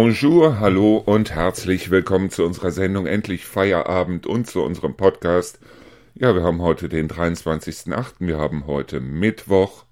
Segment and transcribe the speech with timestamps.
[0.00, 5.58] Bonjour, hallo und herzlich willkommen zu unserer Sendung Endlich Feierabend und zu unserem Podcast.
[6.14, 9.86] Ja, wir haben heute den 23.08., wir haben heute Mittwoch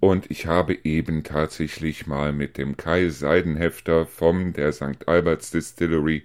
[0.00, 5.06] und ich habe eben tatsächlich mal mit dem Kai Seidenhefter vom der St.
[5.06, 6.24] Alberts Distillery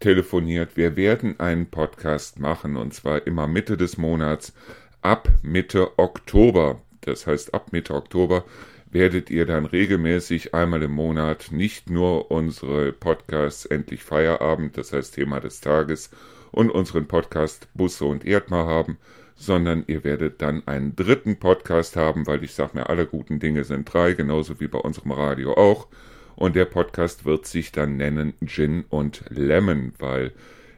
[0.00, 0.74] telefoniert.
[0.74, 4.54] Wir werden einen Podcast machen und zwar immer Mitte des Monats
[5.02, 6.80] ab Mitte Oktober.
[7.02, 8.44] Das heißt, ab Mitte Oktober
[8.90, 15.14] werdet ihr dann regelmäßig einmal im Monat nicht nur unsere Podcasts Endlich Feierabend, das heißt
[15.14, 16.10] Thema des Tages,
[16.50, 18.98] und unseren Podcast Busse und Erdmar haben,
[19.36, 23.64] sondern ihr werdet dann einen dritten Podcast haben, weil ich sage mir, alle guten Dinge
[23.64, 25.86] sind drei, genauso wie bei unserem Radio auch.
[26.34, 30.32] Und der Podcast wird sich dann nennen Gin und Lemon, weil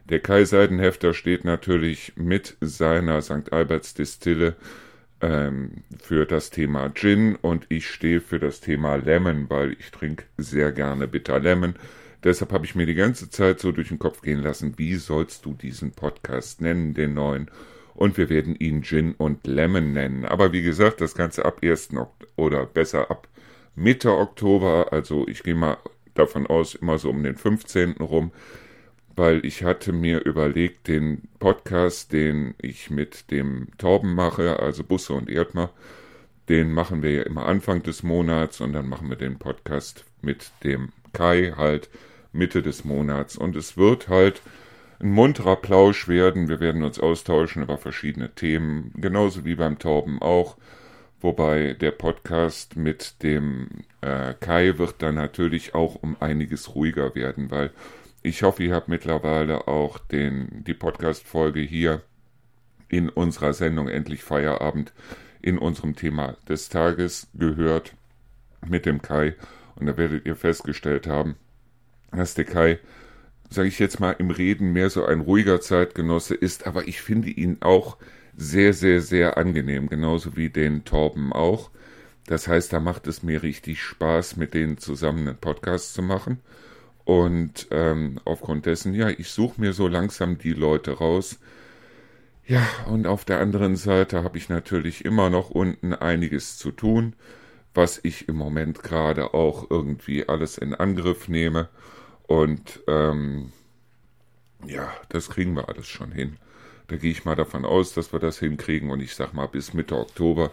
[0.09, 3.53] der Kai Seidenhefter steht natürlich mit seiner St.
[3.53, 4.55] Alberts Distille
[5.21, 10.25] ähm, für das Thema Gin und ich stehe für das Thema Lemon, weil ich trinke
[10.37, 11.75] sehr gerne Bitter Lemon.
[12.23, 15.45] Deshalb habe ich mir die ganze Zeit so durch den Kopf gehen lassen, wie sollst
[15.45, 17.49] du diesen Podcast nennen, den neuen?
[17.93, 20.25] Und wir werden ihn Gin und Lemon nennen.
[20.25, 21.89] Aber wie gesagt, das Ganze ab 1.
[21.95, 23.27] Ok oder besser ab
[23.75, 25.77] Mitte Oktober, also ich gehe mal
[26.13, 27.93] davon aus, immer so um den 15.
[28.01, 28.31] rum,
[29.15, 35.13] weil ich hatte mir überlegt, den Podcast, den ich mit dem Torben mache, also Busse
[35.13, 35.71] und Erdmer,
[36.49, 40.51] den machen wir ja immer Anfang des Monats und dann machen wir den Podcast mit
[40.63, 41.89] dem Kai halt
[42.33, 43.35] Mitte des Monats.
[43.37, 44.41] Und es wird halt
[44.99, 46.47] ein munterer Plausch werden.
[46.47, 50.57] Wir werden uns austauschen über verschiedene Themen, genauso wie beim Torben auch.
[51.21, 53.67] Wobei der Podcast mit dem
[54.01, 57.71] äh, Kai wird dann natürlich auch um einiges ruhiger werden, weil
[58.23, 62.03] ich hoffe, ihr habt mittlerweile auch den, die Podcast-Folge hier
[62.87, 64.93] in unserer Sendung Endlich Feierabend
[65.41, 67.95] in unserem Thema des Tages gehört
[68.67, 69.35] mit dem Kai.
[69.75, 71.35] Und da werdet ihr festgestellt haben,
[72.11, 72.79] dass der Kai,
[73.49, 77.29] sage ich jetzt mal, im Reden mehr so ein ruhiger Zeitgenosse ist, aber ich finde
[77.29, 77.97] ihn auch
[78.35, 81.71] sehr, sehr, sehr angenehm, genauso wie den Torben auch.
[82.27, 86.39] Das heißt, da macht es mir richtig Spaß, mit denen zusammen einen Podcast zu machen.
[87.05, 91.39] Und ähm, aufgrund dessen, ja, ich suche mir so langsam die Leute raus.
[92.45, 97.15] Ja, und auf der anderen Seite habe ich natürlich immer noch unten einiges zu tun,
[97.73, 101.69] was ich im Moment gerade auch irgendwie alles in Angriff nehme.
[102.27, 103.51] Und ähm,
[104.65, 106.37] ja, das kriegen wir alles schon hin.
[106.87, 108.91] Da gehe ich mal davon aus, dass wir das hinkriegen.
[108.91, 110.51] Und ich sag mal, bis Mitte Oktober,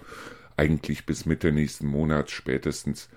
[0.57, 3.09] eigentlich bis Mitte nächsten Monats spätestens,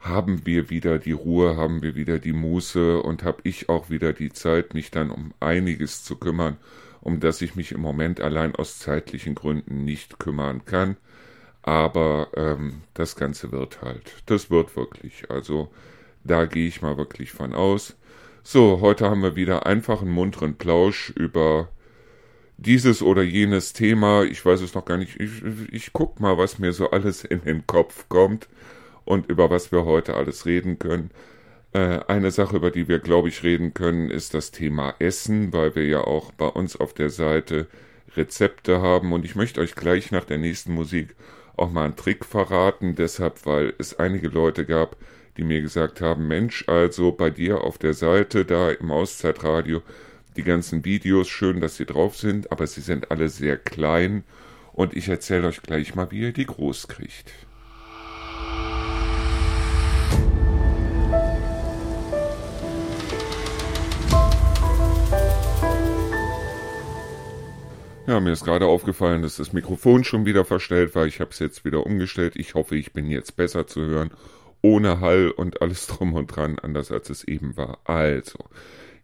[0.00, 4.12] haben wir wieder die Ruhe, haben wir wieder die Muße und habe ich auch wieder
[4.14, 6.56] die Zeit, mich dann um einiges zu kümmern,
[7.02, 10.96] um das ich mich im Moment allein aus zeitlichen Gründen nicht kümmern kann.
[11.62, 14.22] Aber ähm, das Ganze wird halt.
[14.24, 15.30] Das wird wirklich.
[15.30, 15.68] Also
[16.24, 17.96] da gehe ich mal wirklich von aus.
[18.42, 21.68] So, heute haben wir wieder einfach einen munteren Plausch über
[22.56, 24.22] dieses oder jenes Thema.
[24.24, 25.20] Ich weiß es noch gar nicht.
[25.20, 28.48] Ich, ich guck mal, was mir so alles in den Kopf kommt
[29.10, 31.10] und über was wir heute alles reden können.
[31.72, 35.74] Äh, eine Sache, über die wir, glaube ich, reden können, ist das Thema Essen, weil
[35.74, 37.66] wir ja auch bei uns auf der Seite
[38.16, 39.12] Rezepte haben.
[39.12, 41.16] Und ich möchte euch gleich nach der nächsten Musik
[41.56, 44.96] auch mal einen Trick verraten, deshalb, weil es einige Leute gab,
[45.36, 49.82] die mir gesagt haben, Mensch, also bei dir auf der Seite da im Auszeitradio,
[50.36, 54.22] die ganzen Videos, schön, dass sie drauf sind, aber sie sind alle sehr klein
[54.72, 57.32] und ich erzähle euch gleich mal, wie ihr die groß kriegt.
[68.10, 71.06] Ja, mir ist gerade aufgefallen, dass das Mikrofon schon wieder verstellt war.
[71.06, 72.32] Ich habe es jetzt wieder umgestellt.
[72.34, 74.10] Ich hoffe, ich bin jetzt besser zu hören.
[74.62, 77.78] Ohne Hall und alles drum und dran, anders als es eben war.
[77.84, 78.40] Also,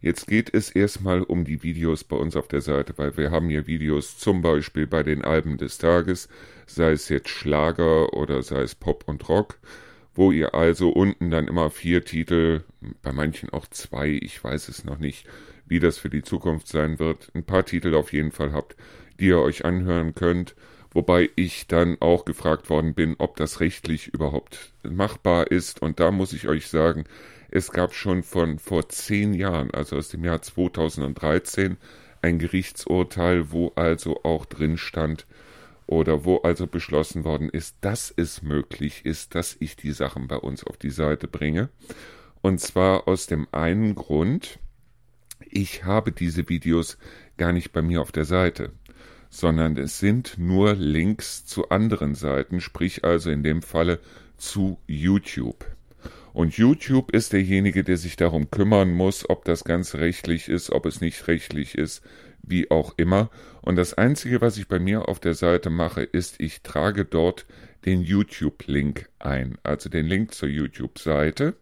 [0.00, 3.48] jetzt geht es erstmal um die Videos bei uns auf der Seite, weil wir haben
[3.48, 6.28] hier Videos zum Beispiel bei den Alben des Tages,
[6.66, 9.58] sei es jetzt Schlager oder sei es Pop und Rock,
[10.16, 12.64] wo ihr also unten dann immer vier Titel,
[13.02, 15.28] bei manchen auch zwei, ich weiß es noch nicht,
[15.66, 18.76] wie das für die Zukunft sein wird, ein paar Titel auf jeden Fall habt,
[19.18, 20.54] die ihr euch anhören könnt,
[20.92, 25.82] wobei ich dann auch gefragt worden bin, ob das rechtlich überhaupt machbar ist.
[25.82, 27.04] Und da muss ich euch sagen,
[27.50, 31.76] es gab schon von vor zehn Jahren, also aus dem Jahr 2013,
[32.22, 35.26] ein Gerichtsurteil, wo also auch drin stand,
[35.86, 40.36] oder wo also beschlossen worden ist, dass es möglich ist, dass ich die Sachen bei
[40.36, 41.68] uns auf die Seite bringe.
[42.42, 44.58] Und zwar aus dem einen Grund,
[45.40, 46.98] ich habe diese Videos
[47.36, 48.72] gar nicht bei mir auf der Seite,
[49.36, 53.98] sondern es sind nur Links zu anderen Seiten, sprich also in dem Falle
[54.38, 55.66] zu YouTube.
[56.32, 60.86] Und YouTube ist derjenige, der sich darum kümmern muss, ob das Ganze rechtlich ist, ob
[60.86, 62.02] es nicht rechtlich ist,
[62.42, 63.28] wie auch immer.
[63.60, 67.44] Und das Einzige, was ich bei mir auf der Seite mache, ist, ich trage dort
[67.84, 71.56] den YouTube-Link ein, also den Link zur YouTube-Seite.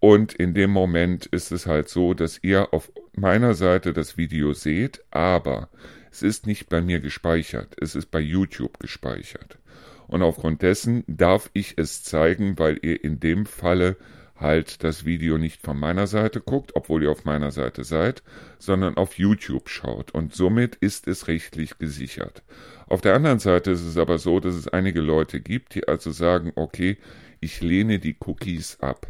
[0.00, 4.52] Und in dem Moment ist es halt so, dass ihr auf meiner Seite das Video
[4.52, 5.70] seht, aber
[6.14, 9.58] es ist nicht bei mir gespeichert, es ist bei YouTube gespeichert.
[10.06, 13.96] Und aufgrund dessen darf ich es zeigen, weil ihr in dem Falle
[14.36, 18.22] halt das Video nicht von meiner Seite guckt, obwohl ihr auf meiner Seite seid,
[18.60, 20.12] sondern auf YouTube schaut.
[20.12, 22.44] Und somit ist es rechtlich gesichert.
[22.86, 26.12] Auf der anderen Seite ist es aber so, dass es einige Leute gibt, die also
[26.12, 26.96] sagen, okay,
[27.40, 29.08] ich lehne die Cookies ab.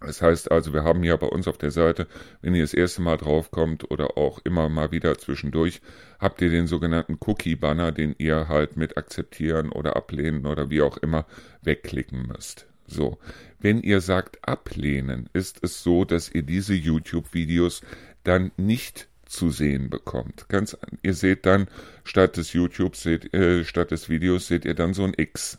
[0.00, 2.06] Das heißt also, wir haben ja bei uns auf der Seite,
[2.40, 5.80] wenn ihr das erste Mal draufkommt oder auch immer mal wieder zwischendurch,
[6.20, 10.96] habt ihr den sogenannten Cookie-Banner, den ihr halt mit akzeptieren oder ablehnen oder wie auch
[10.98, 11.26] immer
[11.62, 12.66] wegklicken müsst.
[12.86, 13.18] So,
[13.58, 17.82] wenn ihr sagt ablehnen, ist es so, dass ihr diese YouTube-Videos
[18.24, 20.48] dann nicht zu sehen bekommt.
[20.48, 21.68] Ganz, ihr seht dann
[22.04, 25.58] statt des YouTube, seht, äh, statt des Videos seht ihr dann so ein X.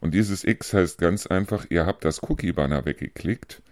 [0.00, 3.62] Und dieses X heißt ganz einfach, ihr habt das Cookie-Banner weggeklickt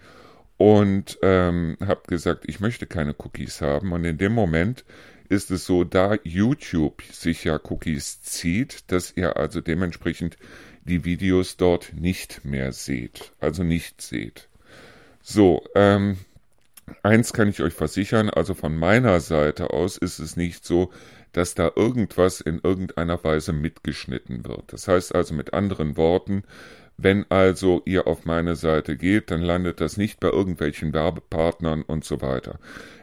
[0.56, 3.92] und ähm, habt gesagt, ich möchte keine Cookies haben.
[3.92, 4.84] Und in dem Moment
[5.28, 10.36] ist es so, da YouTube sich ja Cookies zieht, dass ihr also dementsprechend
[10.84, 14.48] die Videos dort nicht mehr seht, also nicht seht.
[15.22, 16.18] So, ähm,
[17.02, 20.92] eins kann ich euch versichern, also von meiner Seite aus ist es nicht so,
[21.34, 24.72] dass da irgendwas in irgendeiner Weise mitgeschnitten wird.
[24.72, 26.44] Das heißt also mit anderen Worten,
[26.96, 32.04] wenn also ihr auf meine Seite geht, dann landet das nicht bei irgendwelchen Werbepartnern und
[32.04, 32.58] so weiter.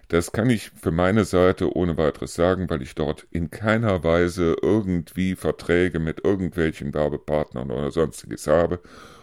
[0.08, 4.56] Das kann ich für meine Seite ohne weiteres sagen, weil ich dort in keiner Weise
[4.62, 8.80] irgendwie Verträge mit irgendwelchen Werbepartnern oder sonstiges habe.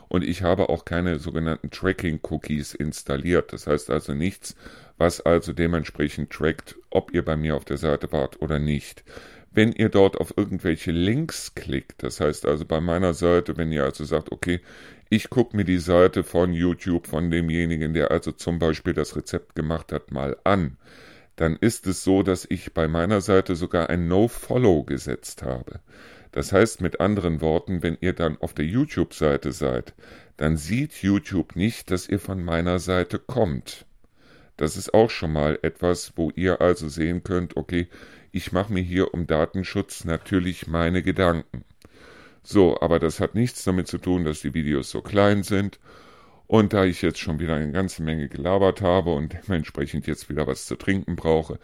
[0.09, 3.53] Und ich habe auch keine sogenannten Tracking-Cookies installiert.
[3.53, 4.57] Das heißt also nichts,
[4.97, 9.05] was also dementsprechend trackt, ob ihr bei mir auf der Seite wart oder nicht.
[9.51, 13.85] Wenn ihr dort auf irgendwelche Links klickt, das heißt also bei meiner Seite, wenn ihr
[13.85, 14.61] also sagt, okay,
[15.11, 19.55] ich gucke mir die Seite von YouTube von demjenigen, der also zum Beispiel das Rezept
[19.55, 20.77] gemacht hat, mal an,
[21.37, 25.81] dann ist es so, dass ich bei meiner Seite sogar ein No-Follow gesetzt habe.
[26.33, 29.95] Das heißt mit anderen Worten, wenn ihr dann auf der YouTube-Seite seid,
[30.37, 33.87] dann sieht YouTube nicht, dass ihr von meiner Seite kommt.
[34.57, 37.89] Das ist auch schon mal etwas, wo ihr also sehen könnt, okay,
[38.33, 41.65] ich mache mir hier um Datenschutz natürlich meine Gedanken.
[42.43, 45.79] So, aber das hat nichts damit zu tun, dass die Videos so klein sind.
[46.47, 50.47] Und da ich jetzt schon wieder eine ganze Menge gelabert habe und dementsprechend jetzt wieder
[50.47, 51.59] was zu trinken brauche,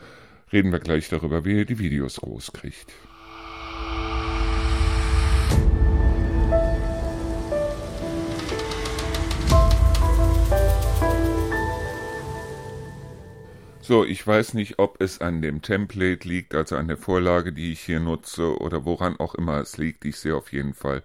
[0.53, 2.93] reden wir gleich darüber, wie ihr die Videos groß kriegt.
[13.87, 17.71] So, ich weiß nicht, ob es an dem Template liegt, also an der Vorlage, die
[17.73, 20.07] ich hier nutze, oder woran auch immer es liegt.
[20.07, 21.03] Ich sehe auf jeden Fall,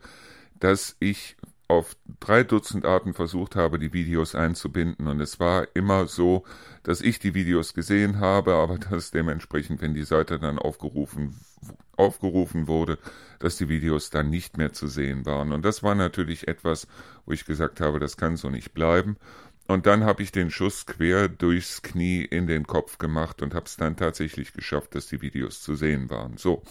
[0.62, 1.36] dass ich
[1.68, 5.08] auf drei Dutzend Arten versucht habe, die Videos einzubinden.
[5.08, 6.46] Und es war immer so,
[6.84, 11.36] dass ich die Videos gesehen habe, aber dass dementsprechend, wenn die Seite dann aufgerufen,
[11.98, 12.98] aufgerufen wurde,
[13.40, 15.52] dass die Videos dann nicht mehr zu sehen waren.
[15.52, 16.88] Und das war natürlich etwas,
[17.26, 19.18] wo ich gesagt habe, das kann so nicht bleiben.
[19.69, 23.68] Und dann habe ich den Schuss quer durchs Knie in den Kopf gemacht und habe
[23.68, 26.38] es dann tatsächlich geschafft, dass die Videos zu sehen waren.
[26.38, 26.64] So,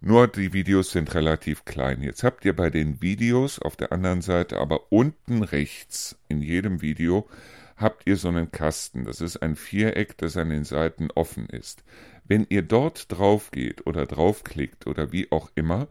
[0.00, 2.00] nur die Videos sind relativ klein.
[2.02, 6.80] Jetzt habt ihr bei den Videos auf der anderen Seite aber unten rechts in jedem
[6.80, 7.28] Video
[7.76, 9.04] habt ihr so einen Kasten.
[9.04, 11.84] Das ist ein Viereck, das an den Seiten offen ist.
[12.24, 15.88] Wenn ihr dort drauf geht oder draufklickt oder wie auch immer,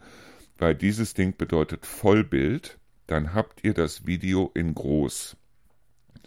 [0.57, 5.37] weil dieses Ding bedeutet Vollbild, dann habt ihr das Video in groß.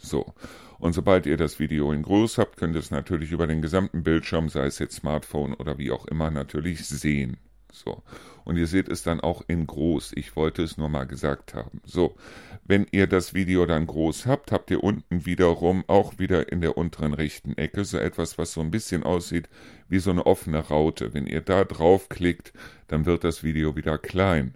[0.02, 0.34] So.
[0.78, 4.02] Und sobald ihr das Video in groß habt, könnt ihr es natürlich über den gesamten
[4.02, 7.36] Bildschirm, sei es jetzt Smartphone oder wie auch immer, natürlich sehen.
[7.72, 8.02] So.
[8.44, 10.12] Und ihr seht es dann auch in groß.
[10.16, 11.80] Ich wollte es nur mal gesagt haben.
[11.84, 12.16] So.
[12.64, 16.76] Wenn ihr das Video dann groß habt, habt ihr unten wiederum auch wieder in der
[16.76, 19.48] unteren rechten Ecke so etwas, was so ein bisschen aussieht
[19.88, 21.14] wie so eine offene Raute.
[21.14, 22.52] Wenn ihr da draufklickt,
[22.88, 24.54] dann wird das Video wieder klein.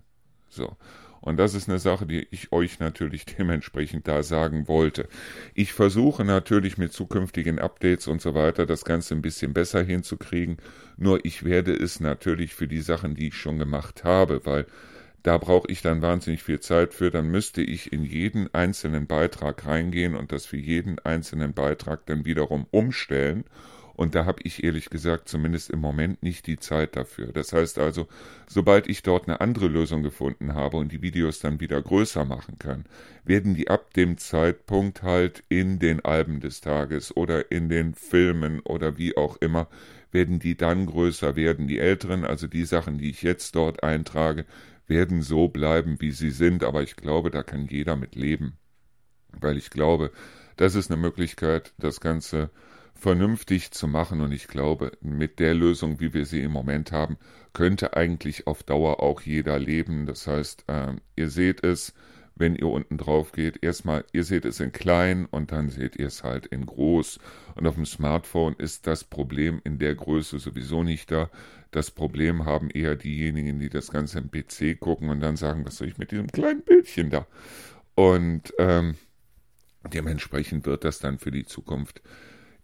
[0.49, 0.77] So.
[1.21, 5.09] Und das ist eine Sache, die ich euch natürlich dementsprechend da sagen wollte.
[5.55, 10.59] Ich versuche natürlich mit zukünftigen Updates und so weiter das Ganze ein bisschen besser hinzukriegen.
[10.97, 14.67] Nur ich werde es natürlich für die Sachen, die ich schon gemacht habe, weil
[15.23, 17.11] da brauche ich dann wahnsinnig viel Zeit für.
[17.11, 22.25] Dann müsste ich in jeden einzelnen Beitrag reingehen und das für jeden einzelnen Beitrag dann
[22.25, 23.45] wiederum umstellen
[23.97, 27.33] Und da habe ich ehrlich gesagt zumindest im Moment nicht die Zeit dafür.
[27.33, 28.07] Das heißt also,
[28.47, 32.59] sobald ich dort eine andere Lösung gefunden habe und die Videos dann wieder größer machen
[32.59, 32.85] kann,
[33.25, 38.61] werden die ab dem Zeitpunkt halt in den Alben des Tages oder in den Filmen
[38.61, 39.67] oder wie auch immer,
[40.13, 41.67] werden die dann größer werden.
[41.67, 44.45] Die älteren, also die Sachen, die ich jetzt dort eintrage,
[44.87, 48.59] werden so bleiben, wie sie sind, aber ich glaube, da kann jeder mit leben.
[49.33, 50.13] Weil ich glaube,
[50.57, 52.51] das ist eine Möglichkeit, das Ganze
[52.97, 54.21] vernünftig zu machen.
[54.21, 57.17] Und ich glaube, mit der Lösung, wie wir sie im Moment haben,
[57.53, 60.07] könnte eigentlich auf Dauer auch jeder leben.
[60.07, 61.95] Das heißt, äh, ihr seht es,
[62.35, 63.63] wenn ihr unten drauf geht.
[63.63, 67.19] Erstmal, ihr seht es in klein und dann seht ihr es halt in groß.
[67.55, 71.31] Und auf dem Smartphone ist das Problem in der Größe sowieso nicht da.
[71.71, 75.77] Das Problem haben eher diejenigen, die das Ganze im PC gucken und dann sagen, was
[75.77, 77.27] soll ich mit diesem kleinen Bildchen da?
[77.95, 78.95] Und ähm,
[79.93, 82.03] dementsprechend wird das dann für die Zukunft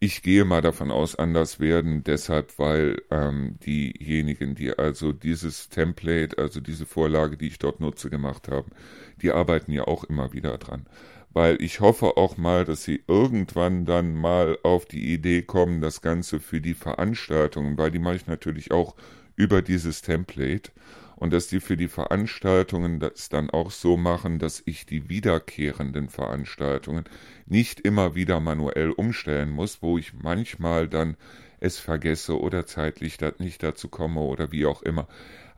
[0.03, 6.39] ich gehe mal davon aus, anders werden, deshalb, weil ähm, diejenigen, die also dieses Template,
[6.39, 8.73] also diese Vorlage, die ich dort nutze, gemacht haben,
[9.23, 10.87] die arbeiten ja auch immer wieder dran.
[11.31, 16.01] Weil ich hoffe auch mal, dass sie irgendwann dann mal auf die Idee kommen, das
[16.03, 18.97] Ganze für die Veranstaltungen, weil die mache ich natürlich auch
[19.37, 20.73] über dieses Template
[21.23, 26.09] und dass die für die Veranstaltungen das dann auch so machen, dass ich die wiederkehrenden
[26.09, 27.05] Veranstaltungen
[27.47, 31.17] nicht immer wieder manuell umstellen muss, wo ich manchmal dann
[31.61, 35.07] es vergesse oder zeitlich nicht dazu komme oder wie auch immer.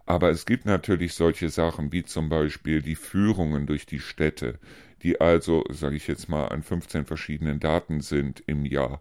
[0.04, 4.58] Aber es gibt natürlich solche Sachen wie zum Beispiel die Führungen durch die Städte,
[5.02, 9.00] die also, sage ich jetzt mal, an 15 verschiedenen Daten sind im Jahr.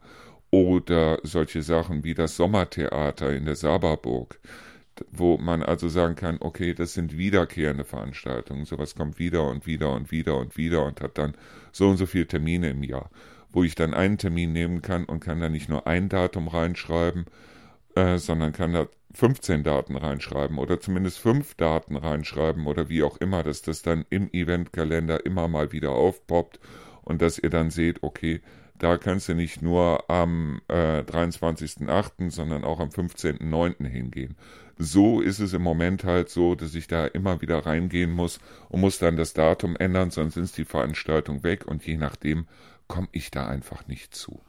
[0.50, 4.39] Oder solche Sachen wie das Sommertheater in der Saberburg
[5.12, 9.93] wo man also sagen kann, okay, das sind wiederkehrende Veranstaltungen, sowas kommt wieder und wieder
[9.93, 11.33] und wieder und wieder und hat dann
[11.71, 13.09] so und so viele Termine im Jahr,
[13.51, 17.25] wo ich dann einen Termin nehmen kann und kann da nicht nur ein Datum reinschreiben,
[17.95, 23.17] äh, sondern kann da 15 Daten reinschreiben oder zumindest fünf Daten reinschreiben oder wie auch
[23.17, 26.59] immer, dass das dann im Eventkalender immer mal wieder aufpoppt
[27.03, 28.41] und dass ihr dann seht, okay,
[28.79, 33.88] da kannst du nicht nur am äh, 23.08., sondern auch am 15.09.
[33.88, 34.35] hingehen.
[34.77, 38.39] So ist es im Moment halt so, dass ich da immer wieder reingehen muss
[38.69, 42.47] und muss dann das Datum ändern, sonst ist die Veranstaltung weg und je nachdem
[42.87, 44.41] komme ich da einfach nicht zu.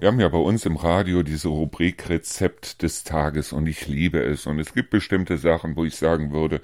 [0.00, 4.18] Wir haben ja bei uns im Radio diese Rubrik Rezept des Tages und ich liebe
[4.18, 4.48] es.
[4.48, 6.60] Und es gibt bestimmte Sachen, wo ich sagen würde,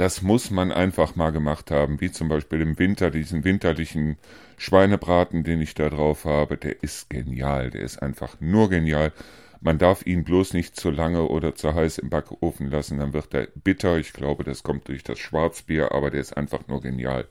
[0.00, 4.16] das muss man einfach mal gemacht haben, wie zum Beispiel im Winter diesen winterlichen
[4.56, 9.12] Schweinebraten, den ich da drauf habe, der ist genial, der ist einfach nur genial.
[9.60, 13.34] Man darf ihn bloß nicht zu lange oder zu heiß im Backofen lassen, dann wird
[13.34, 13.98] er bitter.
[13.98, 17.26] Ich glaube, das kommt durch das Schwarzbier, aber der ist einfach nur genial.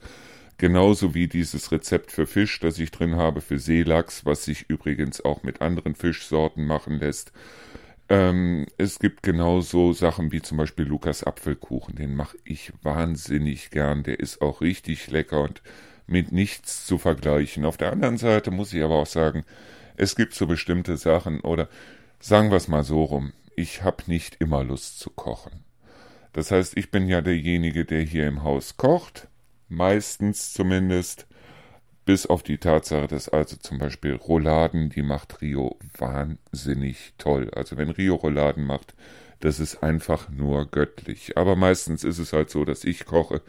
[0.59, 5.25] Genauso wie dieses Rezept für Fisch, das ich drin habe, für Seelachs, was sich übrigens
[5.25, 7.31] auch mit anderen Fischsorten machen lässt.
[8.09, 14.03] Ähm, es gibt genauso Sachen wie zum Beispiel Lukas Apfelkuchen, den mache ich wahnsinnig gern.
[14.03, 15.61] Der ist auch richtig lecker und
[16.07, 17.65] mit nichts zu vergleichen.
[17.65, 19.45] Auf der anderen Seite muss ich aber auch sagen,
[19.95, 21.69] es gibt so bestimmte Sachen oder
[22.19, 25.63] sagen wir es mal so rum, ich habe nicht immer Lust zu kochen.
[26.33, 29.27] Das heißt, ich bin ja derjenige, der hier im Haus kocht
[29.69, 31.27] meistens zumindest,
[32.05, 37.51] bis auf die Tatsache, dass also zum Beispiel Rouladen, die macht Rio wahnsinnig toll.
[37.55, 38.95] Also wenn Rio Rouladen macht,
[39.39, 41.37] das ist einfach nur göttlich.
[41.37, 43.41] Aber meistens ist es halt so, dass ich koche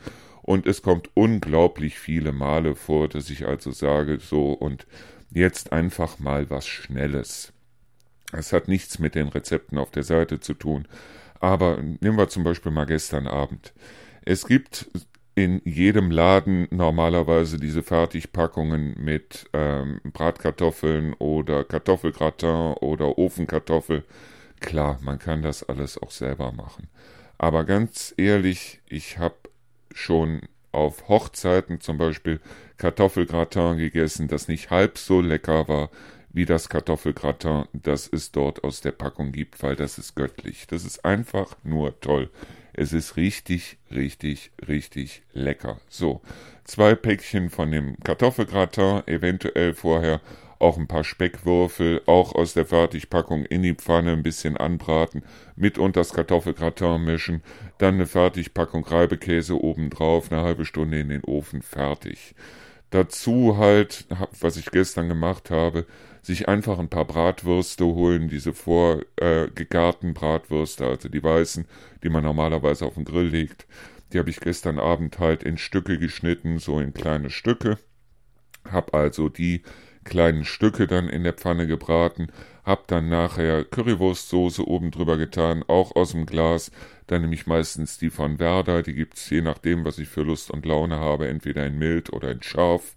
[0.43, 4.87] und es kommt unglaublich viele Male vor, dass ich also sage, so und
[5.31, 7.53] jetzt einfach mal was Schnelles.
[8.33, 10.87] Es hat nichts mit den Rezepten auf der Seite zu tun.
[11.41, 13.73] Aber nehmen wir zum Beispiel mal gestern Abend.
[14.25, 14.91] Es gibt
[15.45, 24.05] in jedem Laden normalerweise diese Fertigpackungen mit ähm, Bratkartoffeln oder Kartoffelgratin oder Ofenkartoffel.
[24.61, 26.89] Klar, man kann das alles auch selber machen.
[27.39, 29.37] Aber ganz ehrlich, ich habe
[29.95, 30.43] schon
[30.73, 32.41] auf Hochzeiten zum Beispiel
[32.77, 35.91] Kartoffelgratin gegessen, das nicht halb so lecker war
[36.33, 40.67] wie das Kartoffelgratin, das es dort aus der Packung gibt, weil das ist göttlich.
[40.69, 42.31] Das ist einfach nur toll.
[42.81, 45.79] Es ist richtig, richtig, richtig lecker.
[45.91, 46.23] So,
[46.65, 50.23] zwei Päckchen von dem Kartoffelgratin, eventuell vorher
[50.59, 55.23] auch ein paar Speckwürfel, auch aus der Fertigpackung in die Pfanne ein bisschen anbraten,
[55.57, 57.43] mit und das Kartoffelgratin mischen,
[57.77, 62.35] dann eine Fertigpackung Reibekäse obendrauf, eine halbe Stunde in den Ofen, fertig.
[62.89, 64.07] Dazu halt,
[64.41, 65.85] was ich gestern gemacht habe,
[66.23, 71.67] sich einfach ein paar Bratwürste holen, diese vorgegarten äh, Bratwürste, also die weißen,
[72.03, 73.67] die man normalerweise auf den Grill legt.
[74.13, 77.79] Die habe ich gestern Abend halt in Stücke geschnitten, so in kleine Stücke.
[78.71, 79.63] Hab also die
[80.05, 82.29] kleinen Stücke dann in der Pfanne gebraten,
[82.65, 86.71] hab dann nachher Currywurstsoße oben drüber getan, auch aus dem Glas,
[87.07, 90.51] dann nehme ich meistens die von Werder, die gibt's je nachdem, was ich für Lust
[90.51, 92.97] und Laune habe, entweder in mild oder in scharf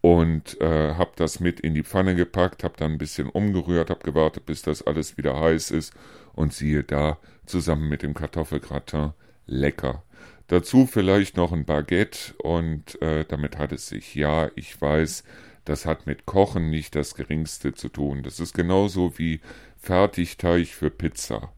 [0.00, 4.04] und äh, hab das mit in die Pfanne gepackt, hab dann ein bisschen umgerührt, hab
[4.04, 5.92] gewartet, bis das alles wieder heiß ist
[6.34, 9.12] und siehe da, zusammen mit dem Kartoffelgratin,
[9.46, 10.04] lecker.
[10.46, 15.24] Dazu vielleicht noch ein Baguette und äh, damit hat es sich, ja, ich weiß,
[15.64, 18.22] das hat mit Kochen nicht das geringste zu tun.
[18.22, 19.40] Das ist genauso wie
[19.76, 21.52] Fertigteig für Pizza.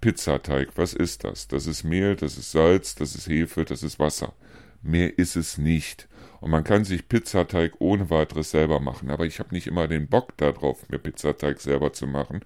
[0.00, 1.48] Pizzateig, was ist das?
[1.48, 4.32] Das ist Mehl, das ist Salz, das ist Hefe, das ist Wasser.
[4.80, 6.08] Mehr ist es nicht.
[6.40, 9.10] Und man kann sich Pizzateig ohne weiteres selber machen.
[9.10, 12.40] Aber ich habe nicht immer den Bock darauf, mir Pizzateig selber zu machen.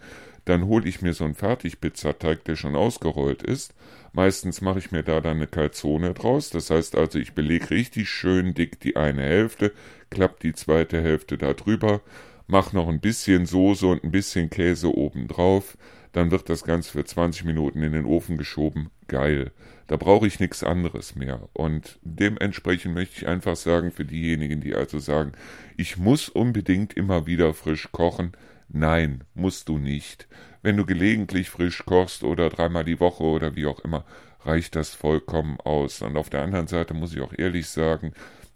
[0.45, 3.73] Dann hole ich mir so einen Fertig-Pizzateig, der schon ausgerollt ist.
[4.13, 6.51] Meistens mache ich mir da dann eine Calzone draus.
[6.51, 9.73] Das heißt also, ich belege richtig schön dick die eine Hälfte,
[10.11, 12.01] klapp die zweite Hälfte da drüber,
[12.47, 15.77] mache noch ein bisschen Soße und ein bisschen Käse oben drauf.
[16.15, 18.91] Dann wird das Ganze für 20 Minuten in den Ofen geschoben.
[19.09, 19.51] Geil.
[19.89, 21.49] Da brauche ich nichts anderes mehr.
[21.53, 25.33] Und dementsprechend möchte ich einfach sagen, für diejenigen, die also sagen,
[25.77, 28.31] ich muss unbedingt immer wieder frisch kochen,
[28.69, 30.29] nein, musst du nicht.
[30.63, 34.05] Wenn du gelegentlich frisch kochst oder dreimal die Woche oder wie auch immer,
[34.45, 36.01] reicht das vollkommen aus.
[36.01, 38.13] Und auf der anderen Seite muss ich auch ehrlich sagen,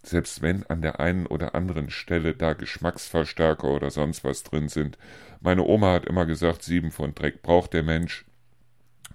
[0.08, 4.98] selbst wenn an der einen oder anderen Stelle da Geschmacksverstärker oder sonst was drin sind.
[5.40, 8.24] Meine Oma hat immer gesagt, sieben von Dreck braucht der Mensch.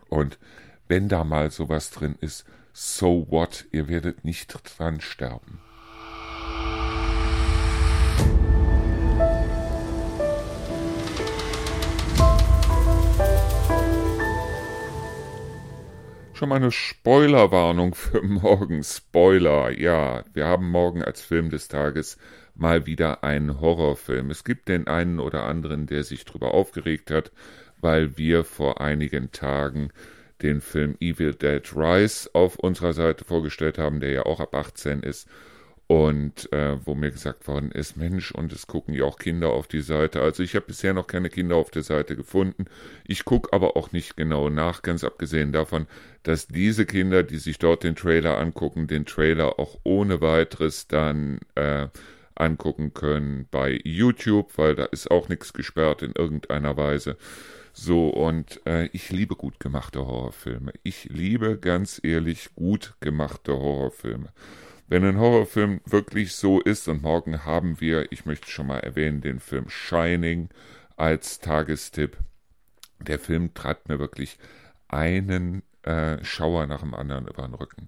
[0.09, 0.37] Und
[0.87, 5.59] wenn da mal sowas drin ist, so what, ihr werdet nicht dran sterben.
[16.43, 18.83] Schon mal eine Spoilerwarnung für morgen.
[18.83, 22.17] Spoiler, ja, wir haben morgen als Film des Tages
[22.53, 24.29] mal wieder einen Horrorfilm.
[24.29, 27.31] Es gibt den einen oder anderen, der sich darüber aufgeregt hat,
[27.79, 29.91] weil wir vor einigen Tagen
[30.41, 35.01] den Film Evil Dead Rise auf unserer Seite vorgestellt haben, der ja auch ab 18
[35.01, 35.29] ist.
[35.87, 39.67] Und äh, wo mir gesagt worden ist, Mensch, und es gucken ja auch Kinder auf
[39.67, 40.21] die Seite.
[40.21, 42.65] Also ich habe bisher noch keine Kinder auf der Seite gefunden.
[43.05, 45.87] Ich gucke aber auch nicht genau nach, ganz abgesehen davon,
[46.23, 51.39] dass diese Kinder, die sich dort den Trailer angucken, den Trailer auch ohne weiteres dann
[51.55, 51.87] äh,
[52.35, 57.17] angucken können bei YouTube, weil da ist auch nichts gesperrt in irgendeiner Weise.
[57.73, 60.73] So, und äh, ich liebe gut gemachte Horrorfilme.
[60.83, 64.29] Ich liebe ganz ehrlich gut gemachte Horrorfilme.
[64.87, 69.21] Wenn ein Horrorfilm wirklich so ist, und morgen haben wir, ich möchte schon mal erwähnen,
[69.21, 70.49] den Film Shining
[70.97, 72.17] als Tagestipp.
[72.99, 74.37] Der Film trat mir wirklich
[74.87, 77.87] einen äh, Schauer nach dem anderen über den Rücken.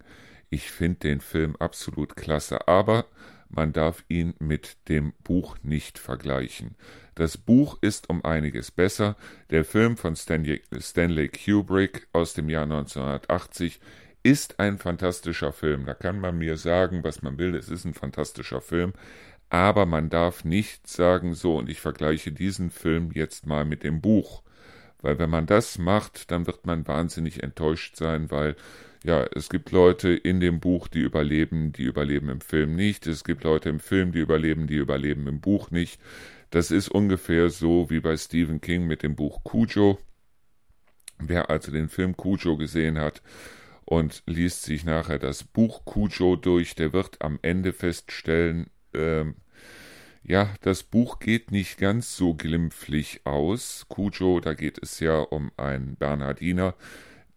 [0.49, 3.05] Ich finde den Film absolut klasse, aber
[3.49, 6.75] man darf ihn mit dem Buch nicht vergleichen.
[7.13, 9.15] Das Buch ist um einiges besser.
[9.49, 13.79] Der Film von Stanley Kubrick aus dem Jahr 1980
[14.25, 15.85] ist ein fantastischer Film.
[15.85, 18.93] Da kann man mir sagen, was man will, es ist ein fantastischer Film.
[19.49, 24.01] Aber man darf nicht sagen, so, und ich vergleiche diesen Film jetzt mal mit dem
[24.01, 24.41] Buch.
[24.99, 28.55] Weil wenn man das macht, dann wird man wahnsinnig enttäuscht sein, weil
[29.03, 33.05] ja, es gibt Leute in dem Buch, die überleben, die überleben im Film nicht.
[33.05, 36.01] Es gibt Leute im Film, die überleben, die überleben im Buch nicht.
[36.49, 39.99] Das ist ungefähr so wie bei Stephen King mit dem Buch Cujo.
[41.19, 43.21] Wer also den Film Cujo gesehen hat
[43.85, 49.35] und liest sich nachher das Buch Cujo durch, der wird am Ende feststellen, ähm,
[50.23, 53.85] ja, das Buch geht nicht ganz so glimpflich aus.
[53.89, 56.73] Cujo, da geht es ja um einen Bernhardiner,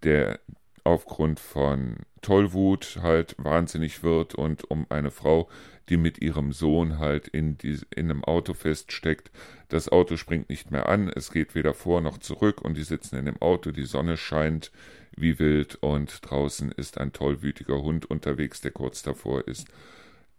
[0.02, 0.40] der
[0.84, 5.50] aufgrund von Tollwut halt wahnsinnig wird und um eine Frau,
[5.88, 9.30] die mit ihrem Sohn halt in, die, in einem Auto feststeckt.
[9.68, 13.16] Das Auto springt nicht mehr an, es geht weder vor noch zurück und die sitzen
[13.16, 14.70] in dem Auto, die Sonne scheint
[15.16, 19.68] wie wild und draußen ist ein tollwütiger Hund unterwegs, der kurz davor ist,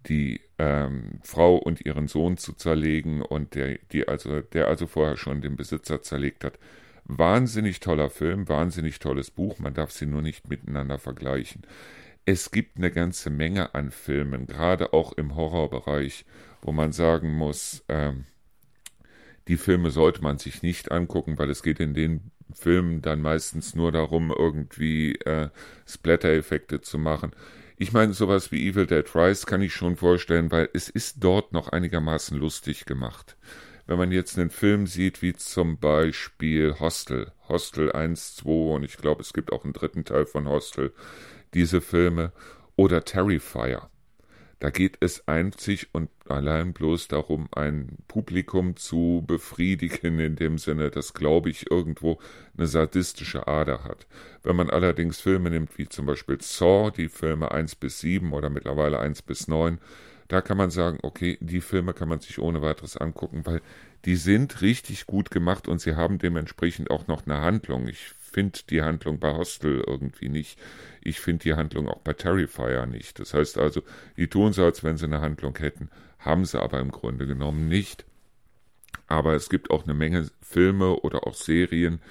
[0.08, 5.18] die ähm, Frau und ihren Sohn zu zerlegen und der, die also, der also vorher
[5.18, 6.58] schon den Besitzer zerlegt hat.
[7.06, 11.64] Wahnsinnig toller Film, wahnsinnig tolles Buch, man darf sie nur nicht miteinander vergleichen.
[12.26, 16.26] Es gibt eine ganze Menge an Filmen, gerade auch im Horrorbereich,
[16.62, 18.26] wo man sagen muss, ähm,
[19.48, 23.76] die Filme sollte man sich nicht angucken, weil es geht in den Filmen dann meistens
[23.76, 25.50] nur darum, irgendwie äh,
[25.88, 27.32] Splatter-Effekte zu machen.
[27.78, 31.54] Ich meine, sowas wie Evil Dead Rise kann ich schon vorstellen, weil es ist dort
[31.54, 33.38] noch einigermaßen lustig gemacht.
[33.88, 38.98] Wenn man jetzt einen Film sieht, wie zum Beispiel Hostel, Hostel 1, 2 und ich
[38.98, 40.94] glaube, es gibt auch einen dritten Teil von Hostel,
[41.54, 42.32] diese Filme,
[42.76, 43.90] oder Terrifier.
[44.60, 50.90] Da geht es einzig und allein bloß darum, ein Publikum zu befriedigen, in dem Sinne,
[50.90, 52.20] dass, glaube ich, irgendwo
[52.58, 54.08] eine sadistische Ader hat.
[54.44, 58.50] Wenn man allerdings Filme nimmt, wie zum Beispiel Saw, die Filme 1 bis 7 oder
[58.50, 59.78] mittlerweile 1 bis 9,
[60.30, 63.62] da kann man sagen, okay, die Filme kann man sich ohne weiteres angucken, weil
[64.06, 67.88] die sind richtig gut gemacht und sie haben dementsprechend auch noch eine Handlung.
[67.88, 70.60] Ich finde die Handlung bei Hostel irgendwie nicht.
[71.02, 73.20] Ich finde die Handlung auch bei Terrifier nicht.
[73.20, 73.82] Das heißt also,
[74.18, 75.90] die tun so, als wenn sie eine Handlung hätten,
[76.20, 78.06] haben sie aber im Grunde genommen nicht.
[79.08, 82.02] Aber es gibt auch eine Menge Filme oder auch Serien,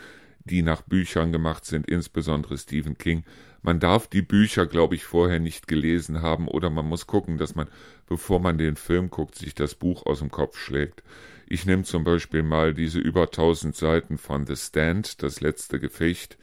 [0.45, 3.25] die nach Büchern gemacht sind, insbesondere Stephen King.
[3.63, 7.55] Man darf die Bücher, glaube ich, vorher nicht gelesen haben oder man muss gucken, dass
[7.55, 7.69] man,
[8.07, 11.03] bevor man den Film guckt, sich das Buch aus dem Kopf schlägt.
[11.51, 16.37] Ich nehme zum Beispiel mal diese über 1000 Seiten von The Stand, das letzte Gefecht,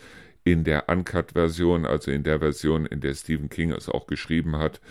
[0.43, 4.81] in der Uncut-Version, also in der Version, in der Stephen King es auch geschrieben hat.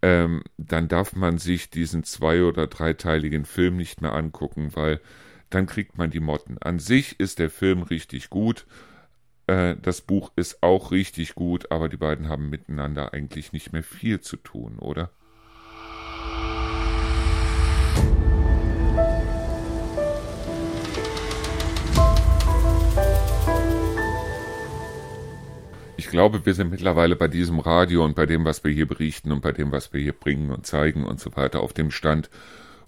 [0.00, 5.00] Ähm, dann darf man sich diesen zwei- oder dreiteiligen Film nicht mehr angucken, weil
[5.50, 6.56] dann kriegt man die Motten.
[6.58, 8.64] An sich ist der Film richtig gut.
[9.48, 13.82] Äh, das Buch ist auch richtig gut, aber die beiden haben miteinander eigentlich nicht mehr
[13.82, 15.10] viel zu tun, oder?
[26.02, 29.30] Ich glaube, wir sind mittlerweile bei diesem Radio und bei dem, was wir hier berichten
[29.30, 32.28] und bei dem, was wir hier bringen und zeigen und so weiter auf dem Stand,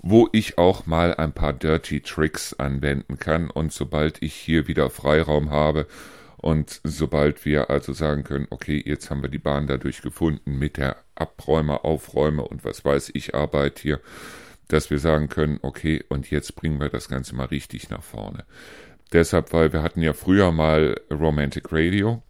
[0.03, 4.91] wo ich auch mal ein paar Dirty Tricks anwenden kann und sobald ich hier wieder
[4.91, 5.87] Freiraum habe
[6.39, 10.77] und sobald wir also sagen können, okay, jetzt haben wir die Bahn dadurch gefunden mit
[10.77, 14.01] der Abräume, Aufräume und was weiß ich Arbeit hier,
[14.67, 18.45] dass wir sagen können, okay, und jetzt bringen wir das Ganze mal richtig nach vorne.
[19.13, 22.21] Deshalb, weil wir hatten ja früher mal Romantic Radio,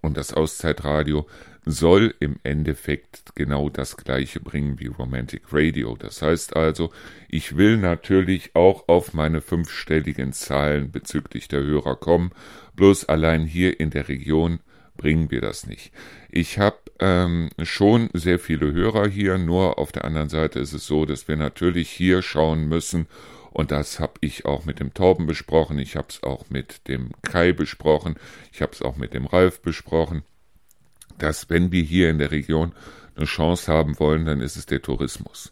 [0.00, 1.26] und das Auszeitradio
[1.64, 5.96] soll im Endeffekt genau das gleiche bringen wie Romantic Radio.
[5.96, 6.90] Das heißt also,
[7.28, 12.32] ich will natürlich auch auf meine fünfstelligen Zahlen bezüglich der Hörer kommen,
[12.74, 14.58] bloß allein hier in der Region
[14.96, 15.92] bringen wir das nicht.
[16.30, 20.86] Ich habe ähm, schon sehr viele Hörer hier, nur auf der anderen Seite ist es
[20.86, 23.06] so, dass wir natürlich hier schauen müssen,
[23.52, 27.10] und das habe ich auch mit dem Torben besprochen, ich habe es auch mit dem
[27.22, 28.16] Kai besprochen,
[28.52, 30.22] ich habe es auch mit dem Ralf besprochen,
[31.18, 32.72] dass wenn wir hier in der Region
[33.14, 35.50] eine Chance haben wollen, dann ist es der Tourismus.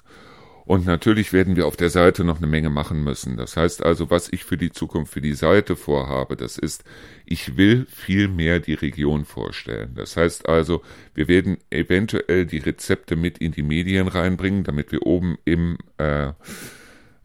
[0.71, 3.37] Und natürlich werden wir auf der Seite noch eine Menge machen müssen.
[3.37, 6.85] Das heißt also, was ich für die Zukunft für die Seite vorhabe, das ist,
[7.25, 9.95] ich will viel mehr die Region vorstellen.
[9.97, 10.83] Das heißt also,
[11.13, 16.35] wir werden eventuell die Rezepte mit in die Medien reinbringen, damit wir oben im äh,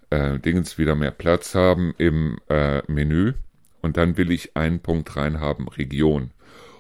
[0.10, 3.34] äh, Dingens wieder mehr Platz haben im äh, Menü.
[3.82, 6.32] Und dann will ich einen Punkt rein haben, Region.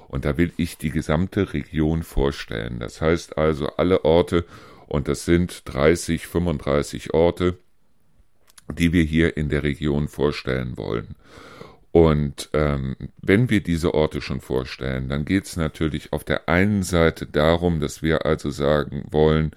[0.08, 2.80] Und da will ich die gesamte Region vorstellen.
[2.80, 4.46] Das heißt also alle Orte,
[4.88, 7.58] und das sind 30, 35 Orte,
[8.72, 11.16] die wir hier in der Region vorstellen wollen.
[11.92, 16.84] Und ähm, wenn wir diese Orte schon vorstellen, dann geht es natürlich auf der einen
[16.84, 19.52] Seite darum, dass wir also sagen wollen,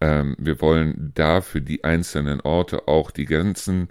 [0.00, 3.88] ähm, wir wollen da für die einzelnen Orte auch die ganzen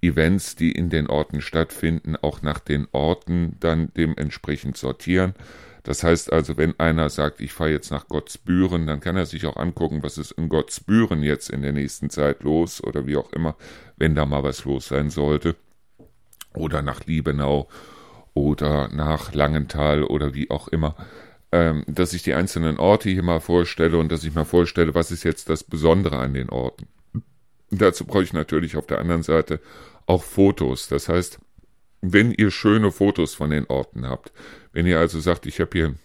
[0.00, 5.34] Events, die in den Orten stattfinden, auch nach den Orten dann dementsprechend sortieren.
[5.82, 9.46] Das heißt also, wenn einer sagt, ich fahre jetzt nach Gottsbüren, dann kann er sich
[9.46, 13.32] auch angucken, was ist in Gottsbüren jetzt in der nächsten Zeit los oder wie auch
[13.32, 13.56] immer,
[13.96, 15.56] wenn da mal was los sein sollte.
[16.54, 17.68] Oder nach Liebenau
[18.34, 20.94] oder nach Langenthal oder wie auch immer
[21.52, 25.10] ähm, dass ich die einzelnen Orte hier mal vorstelle und dass ich mal vorstelle, was
[25.10, 26.86] ist jetzt das Besondere an den Orten.
[27.70, 29.60] dazu brauche ich natürlich auf der anderen Seite
[30.06, 30.88] auch Fotos.
[30.88, 31.38] Das heißt,
[32.00, 34.32] wenn ihr schöne Fotos von den Orten habt,
[34.72, 35.98] wenn ihr also sagt, ich habe hier ein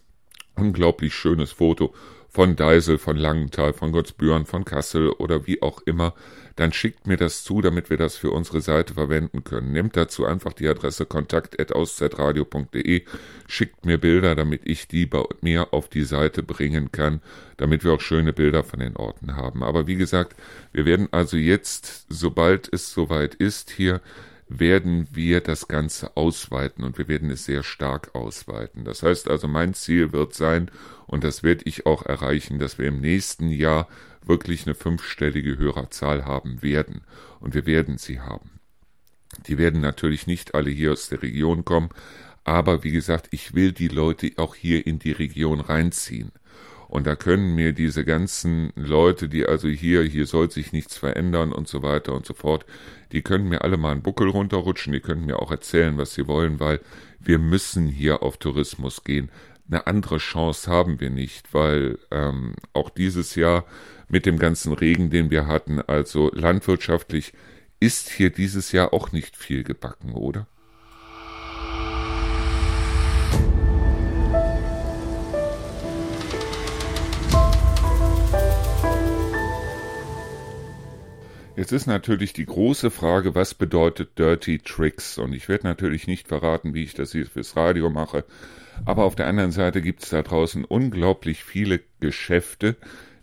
[0.56, 1.94] unglaublich schönes Foto
[2.34, 6.16] von Deisel, von Langenthal, von Gottsbüren, von Kassel oder wie auch immer,
[6.56, 9.72] dann schickt mir das zu, damit wir das für unsere Seite verwenden können.
[9.72, 13.04] Nehmt dazu einfach die Adresse kontakt.auszeitradio.de,
[13.48, 17.22] schickt mir Bilder, damit ich die bei mir auf die Seite bringen kann,
[17.58, 19.62] damit wir auch schöne Bilder von den Orten haben.
[19.64, 20.36] Aber wie gesagt,
[20.72, 24.02] wir werden also jetzt, sobald es soweit ist, hier
[24.48, 28.86] werden wir das Ganze ausweiten und wir werden es sehr stark ausweiten.
[28.86, 30.70] Das heißt also, mein Ziel wird sein,
[31.06, 33.88] und das werde ich auch erreichen, dass wir im nächsten Jahr
[34.26, 37.02] wirklich eine fünfstellige Hörerzahl haben werden.
[37.40, 38.52] Und wir werden sie haben.
[39.48, 41.90] Die werden natürlich nicht alle hier aus der Region kommen,
[42.44, 46.32] aber wie gesagt, ich will die Leute auch hier in die Region reinziehen.
[46.88, 51.52] Und da können mir diese ganzen Leute, die also hier, hier soll sich nichts verändern
[51.52, 52.68] und so weiter und so fort,
[53.12, 56.28] die können mir alle mal einen Buckel runterrutschen, die können mir auch erzählen, was sie
[56.28, 56.82] wollen, weil
[57.20, 59.32] wir müssen hier auf Tourismus gehen.
[59.74, 63.66] Eine andere Chance haben wir nicht, weil ähm, auch dieses Jahr
[64.08, 67.34] mit dem ganzen Regen, den wir hatten, also landwirtschaftlich
[67.80, 70.46] ist hier dieses Jahr auch nicht viel gebacken, oder?
[81.56, 85.20] Jetzt ist natürlich die große Frage, was bedeutet Dirty Tricks?
[85.20, 88.26] Und ich werde natürlich nicht verraten, wie ich das hier fürs Radio mache.
[88.86, 92.76] Aber auf der anderen Seite gibt es da draußen unglaublich viele Geschäfte,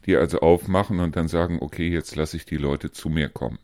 [0.07, 3.59] die also aufmachen und dann sagen, okay, jetzt lasse ich die Leute zu mir kommen.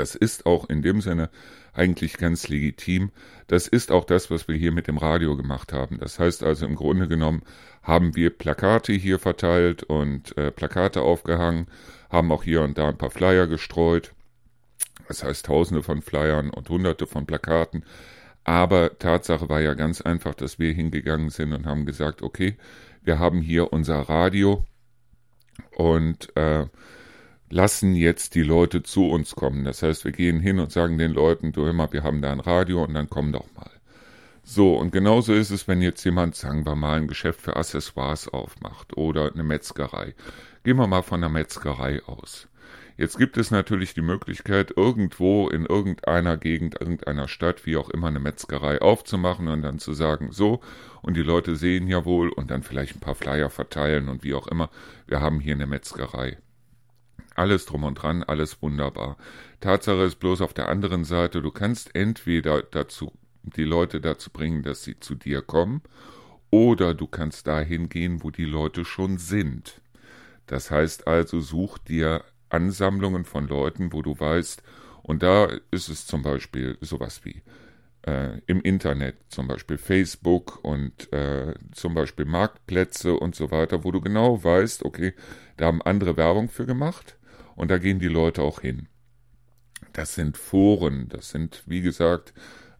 [0.00, 1.28] Das ist auch in dem Sinne
[1.74, 3.10] eigentlich ganz legitim.
[3.48, 5.98] Das ist auch das, was wir hier mit dem Radio gemacht haben.
[5.98, 7.42] Das heißt also im Grunde genommen
[7.82, 11.66] haben wir Plakate hier verteilt und äh, Plakate aufgehangen,
[12.08, 14.14] haben auch hier und da ein paar Flyer gestreut.
[15.06, 17.84] Das heißt Tausende von Flyern und Hunderte von Plakaten.
[18.44, 22.56] Aber Tatsache war ja ganz einfach, dass wir hingegangen sind und haben gesagt, okay,
[23.02, 24.64] wir haben hier unser Radio
[25.76, 26.64] und äh,
[27.50, 29.64] lassen jetzt die Leute zu uns kommen.
[29.64, 32.40] Das heißt, wir gehen hin und sagen den Leuten, du immer, wir haben da ein
[32.40, 33.70] Radio und dann komm doch mal.
[34.42, 38.28] So, und genauso ist es, wenn jetzt jemand, sagen wir mal, ein Geschäft für Accessoires
[38.28, 40.14] aufmacht oder eine Metzgerei.
[40.64, 42.48] Gehen wir mal von einer Metzgerei aus.
[42.96, 48.08] Jetzt gibt es natürlich die Möglichkeit, irgendwo in irgendeiner Gegend, irgendeiner Stadt, wie auch immer,
[48.08, 50.60] eine Metzgerei aufzumachen und dann zu sagen, so,
[51.00, 54.34] und die Leute sehen ja wohl und dann vielleicht ein paar Flyer verteilen und wie
[54.34, 54.68] auch immer,
[55.06, 56.36] wir haben hier eine Metzgerei.
[57.40, 59.16] Alles drum und dran, alles wunderbar.
[59.60, 63.12] Tatsache ist bloß auf der anderen Seite, du kannst entweder dazu,
[63.44, 65.80] die Leute dazu bringen, dass sie zu dir kommen,
[66.50, 69.80] oder du kannst dahin gehen, wo die Leute schon sind.
[70.48, 74.62] Das heißt also, such dir Ansammlungen von Leuten, wo du weißt,
[75.02, 77.40] und da ist es zum Beispiel sowas wie
[78.02, 83.92] äh, im Internet, zum Beispiel Facebook und äh, zum Beispiel Marktplätze und so weiter, wo
[83.92, 85.14] du genau weißt, okay,
[85.56, 87.16] da haben andere Werbung für gemacht
[87.60, 88.88] und da gehen die Leute auch hin.
[89.92, 92.32] Das sind Foren, das sind, wie gesagt,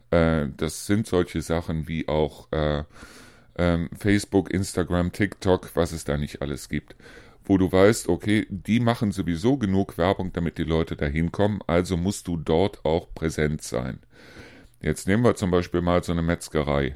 [0.09, 2.83] äh, das sind solche Sachen wie auch äh,
[3.57, 6.95] ähm, Facebook, Instagram, TikTok, was es da nicht alles gibt
[7.43, 11.97] wo du weißt, okay, die machen sowieso genug Werbung, damit die Leute da hinkommen, also
[11.97, 13.99] musst du dort auch präsent sein.
[14.81, 16.95] Jetzt nehmen wir zum Beispiel mal so eine Metzgerei,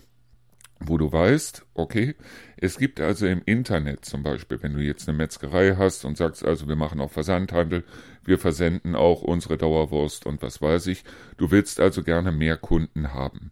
[0.80, 2.16] wo du weißt, okay,
[2.58, 6.44] es gibt also im Internet zum Beispiel, wenn du jetzt eine Metzgerei hast und sagst
[6.44, 7.84] also, wir machen auch Versandhandel,
[8.24, 11.04] wir versenden auch unsere Dauerwurst und was weiß ich,
[11.38, 13.52] du willst also gerne mehr Kunden haben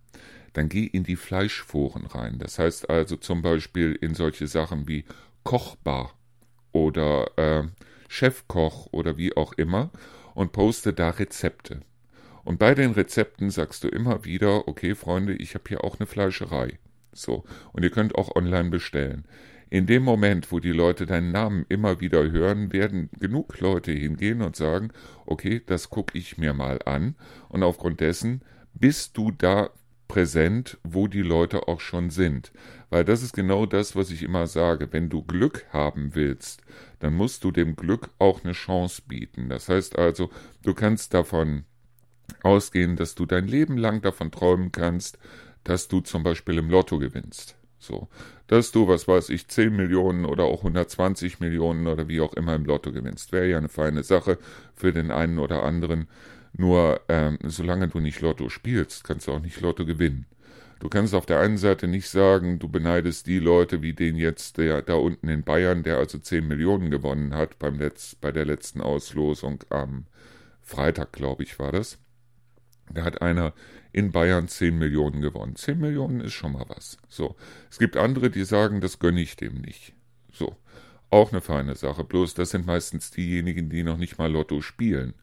[0.54, 2.38] dann geh in die Fleischforen rein.
[2.40, 5.04] Das heißt also zum Beispiel in solche Sachen wie
[5.44, 6.14] Kochbar
[6.72, 7.64] oder äh,
[8.08, 9.92] Chefkoch oder wie auch immer
[10.36, 11.82] und poste da Rezepte.
[12.44, 16.08] Und bei den Rezepten sagst du immer wieder, okay, Freunde, ich habe hier auch eine
[16.08, 16.78] Fleischerei.
[17.13, 19.26] So, und ihr könnt auch online bestellen.
[19.69, 24.41] In dem Moment, wo die Leute deinen Namen immer wieder hören, werden genug Leute hingehen
[24.41, 24.91] und sagen,
[25.26, 27.15] okay, das gucke ich mir mal an.
[27.49, 28.41] Und aufgrund dessen
[28.76, 29.71] bist du da
[30.08, 32.52] präsent, wo die Leute auch schon sind.
[32.91, 34.89] Weil das ist genau das, was ich immer sage.
[34.91, 36.62] Wenn du Glück haben willst,
[36.99, 39.49] dann musst du dem Glück auch eine Chance bieten.
[39.49, 40.30] Das heißt also,
[40.62, 41.65] du kannst davon
[42.43, 45.17] ausgehen, dass du dein Leben lang davon träumen kannst,
[45.63, 47.56] dass du zum Beispiel im Lotto gewinnst.
[47.80, 48.08] So,
[48.47, 52.56] dass du, was weiß ich, 10 Millionen oder auch 120 Millionen oder wie auch immer
[52.56, 53.32] im Lotto gewinnst.
[53.34, 54.38] Wäre ja eine feine Sache
[54.73, 56.08] für den einen oder anderen.
[56.54, 60.28] Nur ähm, solange du nicht Lotto spielst, kannst du auch nicht Lotto gewinnen.
[60.80, 64.58] Du kannst auf der einen Seite nicht sagen, du beneidest die Leute wie den jetzt,
[64.58, 68.45] der da unten in Bayern, der also 10 Millionen gewonnen hat beim Letz-, bei der
[68.45, 70.06] letzten Auslosung am
[70.62, 71.97] Freitag, glaube ich, war das.
[72.91, 73.54] Da hat einer
[73.91, 75.56] in Bayern 10 Millionen gewonnen.
[75.56, 76.98] 10 Millionen ist schon mal was.
[77.08, 77.36] So.
[77.69, 79.93] Es gibt andere, die sagen, das gönne ich dem nicht.
[80.32, 80.56] So.
[81.10, 82.04] Auch eine feine Sache.
[82.04, 85.13] Bloß das sind meistens diejenigen, die noch nicht mal Lotto spielen.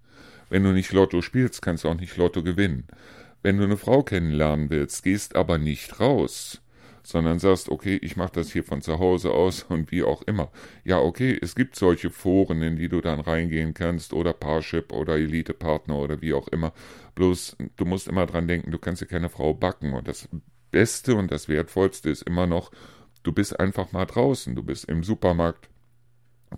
[0.49, 2.87] Wenn du nicht Lotto spielst, kannst du auch nicht Lotto gewinnen.
[3.43, 6.61] Wenn du eine Frau kennenlernen willst, gehst aber nicht raus,
[7.11, 10.51] sondern sagst, okay, ich mache das hier von zu Hause aus und wie auch immer.
[10.85, 15.17] Ja, okay, es gibt solche Foren, in die du dann reingehen kannst oder Parship oder
[15.17, 16.73] Elite-Partner oder wie auch immer.
[17.15, 20.29] Bloß, du musst immer dran denken, du kannst dir keine Frau backen und das
[20.71, 22.71] Beste und das Wertvollste ist immer noch,
[23.23, 25.69] du bist einfach mal draußen, du bist im Supermarkt,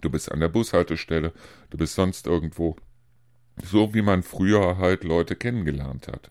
[0.00, 1.32] du bist an der Bushaltestelle,
[1.70, 2.76] du bist sonst irgendwo
[3.62, 6.30] so wie man früher halt Leute kennengelernt hat.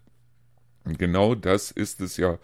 [0.83, 2.39] Und genau das ist es ja,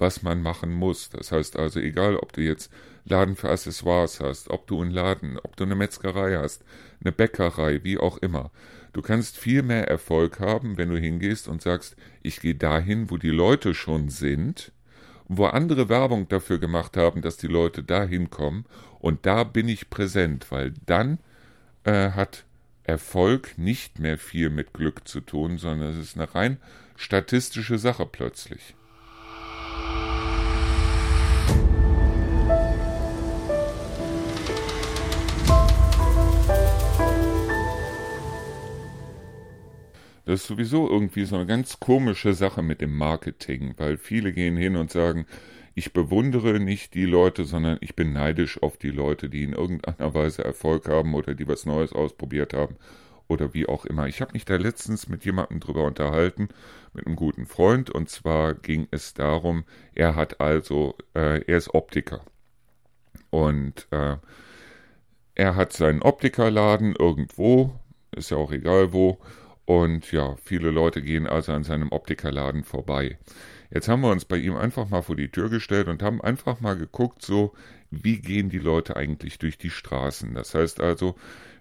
[0.00, 1.10] was man machen muss.
[1.10, 2.72] Das heißt also, egal ob du jetzt
[3.04, 6.64] Laden für Accessoires hast, ob du einen Laden, ob du eine Metzgerei hast,
[7.00, 8.50] eine Bäckerei, wie auch immer.
[8.92, 13.16] Du kannst viel mehr Erfolg haben, wenn du hingehst und sagst, ich gehe dahin, wo
[13.16, 14.72] die Leute schon sind,
[15.28, 18.64] wo andere Werbung dafür gemacht haben, dass die Leute dahin kommen
[18.98, 21.18] und da bin ich präsent, weil dann
[21.84, 22.44] äh, hat
[22.82, 26.58] Erfolg nicht mehr viel mit Glück zu tun, sondern es ist eine rein
[26.96, 28.74] statistische Sache plötzlich.
[40.30, 44.56] Das ist sowieso irgendwie so eine ganz komische Sache mit dem Marketing, weil viele gehen
[44.56, 45.26] hin und sagen,
[45.74, 50.14] ich bewundere nicht die Leute, sondern ich bin neidisch auf die Leute, die in irgendeiner
[50.14, 52.76] Weise Erfolg haben oder die was Neues ausprobiert haben
[53.26, 54.06] oder wie auch immer.
[54.06, 56.50] Ich habe mich da letztens mit jemandem drüber unterhalten,
[56.92, 59.64] mit einem guten Freund, und zwar ging es darum,
[59.96, 62.20] er hat also, äh, er ist Optiker.
[63.30, 64.14] Und äh,
[65.34, 67.72] er hat seinen Optikerladen irgendwo,
[68.12, 69.18] ist ja auch egal wo,
[69.64, 73.18] und ja, viele Leute gehen also an seinem Optikerladen vorbei.
[73.70, 76.60] Jetzt haben wir uns bei ihm einfach mal vor die Tür gestellt und haben einfach
[76.60, 77.52] mal geguckt, so,
[77.90, 80.34] wie gehen die Leute eigentlich durch die Straßen.
[80.34, 81.14] Das heißt also,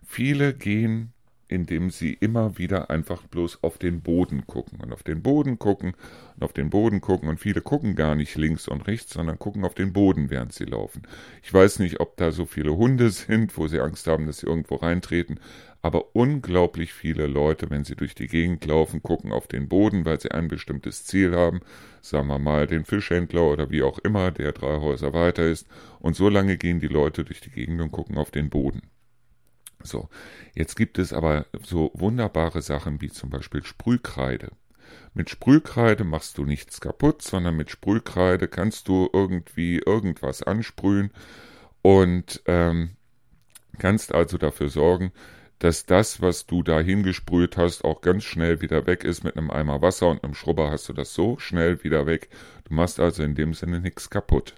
[0.08, 1.14] viele gehen
[1.50, 5.96] indem sie immer wieder einfach bloß auf den Boden gucken und auf den Boden gucken
[6.36, 9.66] und auf den Boden gucken und viele gucken gar nicht links und rechts, sondern gucken
[9.66, 11.02] auf den Boden, während sie laufen.
[11.42, 14.48] Ich weiß nicht, ob da so viele Hunde sind, wo sie Angst haben, dass sie
[14.48, 15.40] irgendwo reintreten,
[15.82, 20.20] aber unglaublich viele Leute, wenn sie durch die Gegend laufen, gucken auf den Boden, weil
[20.20, 21.62] sie ein bestimmtes Ziel haben,
[22.02, 25.68] sagen wir mal den Fischhändler oder wie auch immer, der drei Häuser weiter ist,
[26.00, 28.82] und so lange gehen die Leute durch die Gegend und gucken auf den Boden.
[29.82, 30.10] So,
[30.54, 34.52] jetzt gibt es aber so wunderbare Sachen wie zum Beispiel Sprühkreide.
[35.14, 41.12] Mit Sprühkreide machst du nichts kaputt, sondern mit Sprühkreide kannst du irgendwie irgendwas ansprühen
[41.82, 42.92] und ähm,
[43.78, 45.14] kannst also dafür sorgen,
[45.60, 49.24] dass das, was du da hingesprüht hast, auch ganz schnell wieder weg ist.
[49.24, 52.30] Mit einem Eimer Wasser und einem Schrubber hast du das so schnell wieder weg.
[52.64, 54.56] Du machst also in dem Sinne nichts kaputt.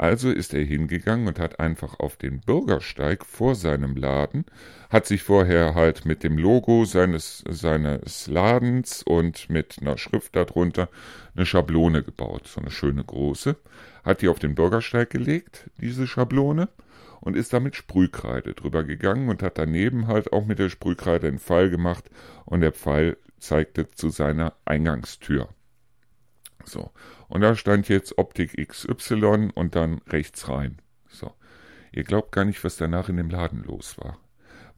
[0.00, 4.46] Also ist er hingegangen und hat einfach auf den Bürgersteig vor seinem Laden,
[4.88, 10.88] hat sich vorher halt mit dem Logo seines, seines Ladens und mit einer Schrift darunter
[11.36, 13.56] eine Schablone gebaut, so eine schöne große,
[14.02, 16.70] hat die auf den Bürgersteig gelegt, diese Schablone,
[17.20, 21.38] und ist damit Sprühkreide drüber gegangen und hat daneben halt auch mit der Sprühkreide einen
[21.38, 22.10] Pfeil gemacht
[22.44, 25.48] und der Pfeil zeigte zu seiner Eingangstür.
[26.64, 26.90] So.
[27.28, 30.78] Und da stand jetzt Optik XY und dann rechts rein.
[31.08, 31.32] So.
[31.92, 34.18] Ihr glaubt gar nicht, was danach in dem Laden los war.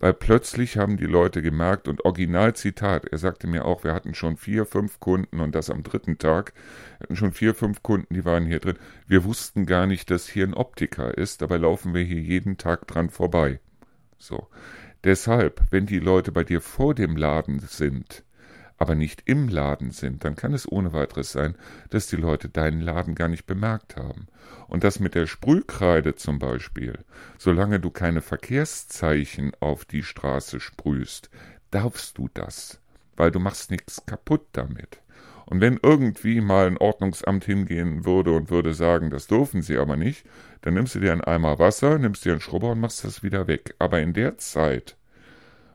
[0.02, 4.36] Weil plötzlich haben die Leute gemerkt und Originalzitat, er sagte mir auch, wir hatten schon
[4.36, 6.54] vier, fünf Kunden und das am dritten Tag,
[6.98, 8.80] wir hatten schon vier, fünf Kunden, die waren hier drin.
[9.06, 12.88] Wir wussten gar nicht, dass hier ein Optiker ist, dabei laufen wir hier jeden Tag
[12.88, 13.60] dran vorbei.
[14.18, 14.48] So.
[15.04, 18.24] Deshalb, wenn die Leute bei dir vor dem Laden sind,
[18.82, 21.54] aber nicht im Laden sind, dann kann es ohne weiteres sein,
[21.90, 24.26] dass die Leute deinen Laden gar nicht bemerkt haben.
[24.66, 26.98] Und das mit der Sprühkreide zum Beispiel,
[27.38, 31.30] solange du keine Verkehrszeichen auf die Straße sprühst,
[31.70, 32.80] darfst du das,
[33.14, 35.00] weil du machst nichts kaputt damit.
[35.46, 39.94] Und wenn irgendwie mal ein Ordnungsamt hingehen würde und würde sagen, das dürfen sie aber
[39.94, 40.26] nicht,
[40.62, 43.46] dann nimmst du dir einen Eimer Wasser, nimmst dir einen Schrubber und machst das wieder
[43.46, 43.76] weg.
[43.78, 44.96] Aber in der Zeit,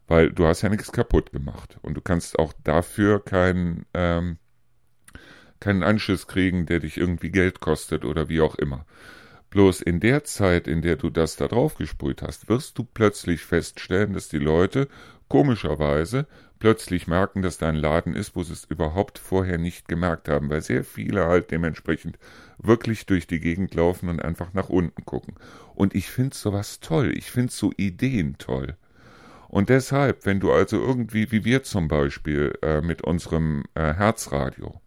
[0.07, 4.37] weil du hast ja nichts kaputt gemacht und du kannst auch dafür keinen ähm,
[5.59, 8.85] keinen Anschiss kriegen, der dich irgendwie Geld kostet oder wie auch immer.
[9.49, 13.41] Bloß in der Zeit, in der du das da drauf gesprüht hast, wirst du plötzlich
[13.41, 14.87] feststellen, dass die Leute
[15.29, 16.27] komischerweise
[16.59, 20.49] plötzlich merken, dass da ein Laden ist, wo sie es überhaupt vorher nicht gemerkt haben,
[20.49, 22.17] weil sehr viele halt dementsprechend
[22.57, 25.35] wirklich durch die Gegend laufen und einfach nach unten gucken.
[25.75, 28.75] Und ich finde sowas toll, ich finde so Ideen toll.
[29.49, 34.81] Und deshalb, wenn du also irgendwie, wie wir zum Beispiel äh, mit unserem äh, Herzradio,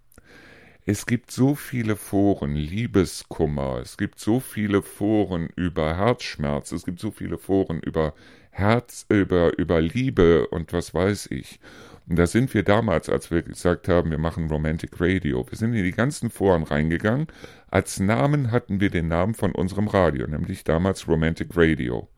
[0.86, 7.00] es gibt so viele Foren, Liebeskummer, es gibt so viele Foren über Herzschmerz, es gibt
[7.00, 8.14] so viele Foren über
[8.50, 11.60] Herz, über, über Liebe und was weiß ich.
[12.08, 15.74] Und da sind wir damals, als wir gesagt haben, wir machen Romantic Radio, wir sind
[15.74, 17.28] in die ganzen Foren reingegangen.
[17.70, 22.08] Als Namen hatten wir den Namen von unserem Radio, nämlich damals Romantic Radio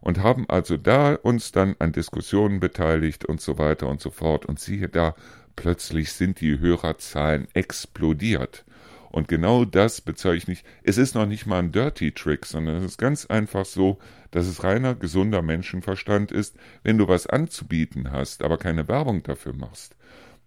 [0.00, 4.46] und haben also da uns dann an Diskussionen beteiligt und so weiter und so fort.
[4.46, 5.14] Und siehe da,
[5.56, 8.64] plötzlich sind die Hörerzahlen explodiert.
[9.10, 10.64] Und genau das bezeichne ich.
[10.82, 13.98] Es ist noch nicht mal ein Dirty Trick, sondern es ist ganz einfach so,
[14.30, 19.54] dass es reiner gesunder Menschenverstand ist, wenn du was anzubieten hast, aber keine Werbung dafür
[19.54, 19.96] machst,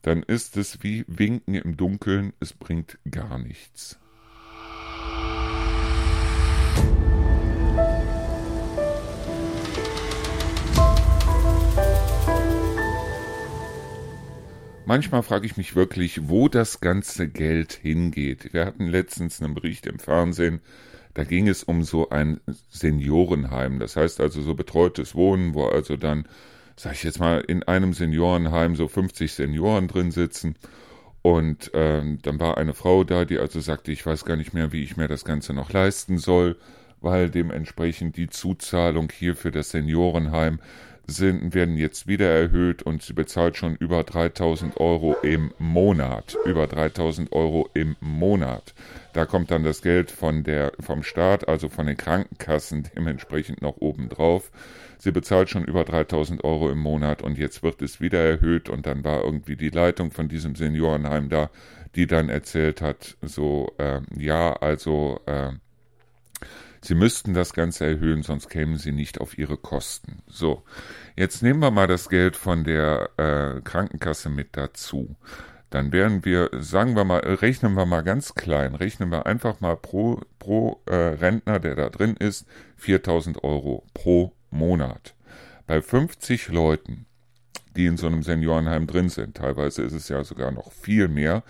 [0.04, 3.98] dann ist es wie Winken im Dunkeln, es bringt gar nichts.
[5.04, 5.52] Musik
[14.86, 18.54] manchmal frage ich mich wirklich, wo das ganze Geld hingeht.
[18.54, 20.62] Wir hatten letztens einen Bericht im Fernsehen,
[21.14, 25.98] da ging es um so ein Seniorenheim, das heißt also so betreutes Wohnen, wo also
[25.98, 26.26] dann,
[26.78, 30.56] sag ich jetzt mal, in einem Seniorenheim so 50 Senioren drin sitzen.
[31.22, 34.72] Und ähm, dann war eine Frau da, die also sagte, ich weiß gar nicht mehr,
[34.72, 36.58] wie ich mir das Ganze noch leisten soll,
[37.00, 40.60] weil dementsprechend die Zuzahlung hier für das Seniorenheim
[41.12, 46.38] sind, werden jetzt wieder erhöht und sie bezahlt schon über 3000 Euro im Monat.
[46.46, 48.74] Über 3000 Euro im Monat.
[49.14, 53.78] Da kommt dann das Geld von der, vom Staat, also von den Krankenkassen dementsprechend noch
[53.78, 54.52] oben drauf.
[54.98, 58.86] Sie bezahlt schon über 3000 Euro im Monat und jetzt wird es wieder erhöht und
[58.86, 61.50] dann war irgendwie die Leitung von diesem Seniorenheim da,
[61.96, 65.52] die dann erzählt hat, so, äh, ja, also, äh,
[66.84, 70.24] Sie müssten das Ganze erhöhen, sonst kämen Sie nicht auf Ihre Kosten.
[70.26, 70.64] So,
[71.16, 75.16] jetzt nehmen wir mal das Geld von der äh, Krankenkasse mit dazu.
[75.70, 79.78] Dann wären wir, sagen wir mal, rechnen wir mal ganz klein, rechnen wir einfach mal
[79.78, 82.46] pro, pro äh, Rentner, der da drin ist,
[82.78, 85.16] 4000 Euro pro Monat.
[85.68, 87.06] Bei 50 Leuten,
[87.78, 91.44] die in so einem Seniorenheim drin sind, teilweise ist es ja sogar noch viel mehr,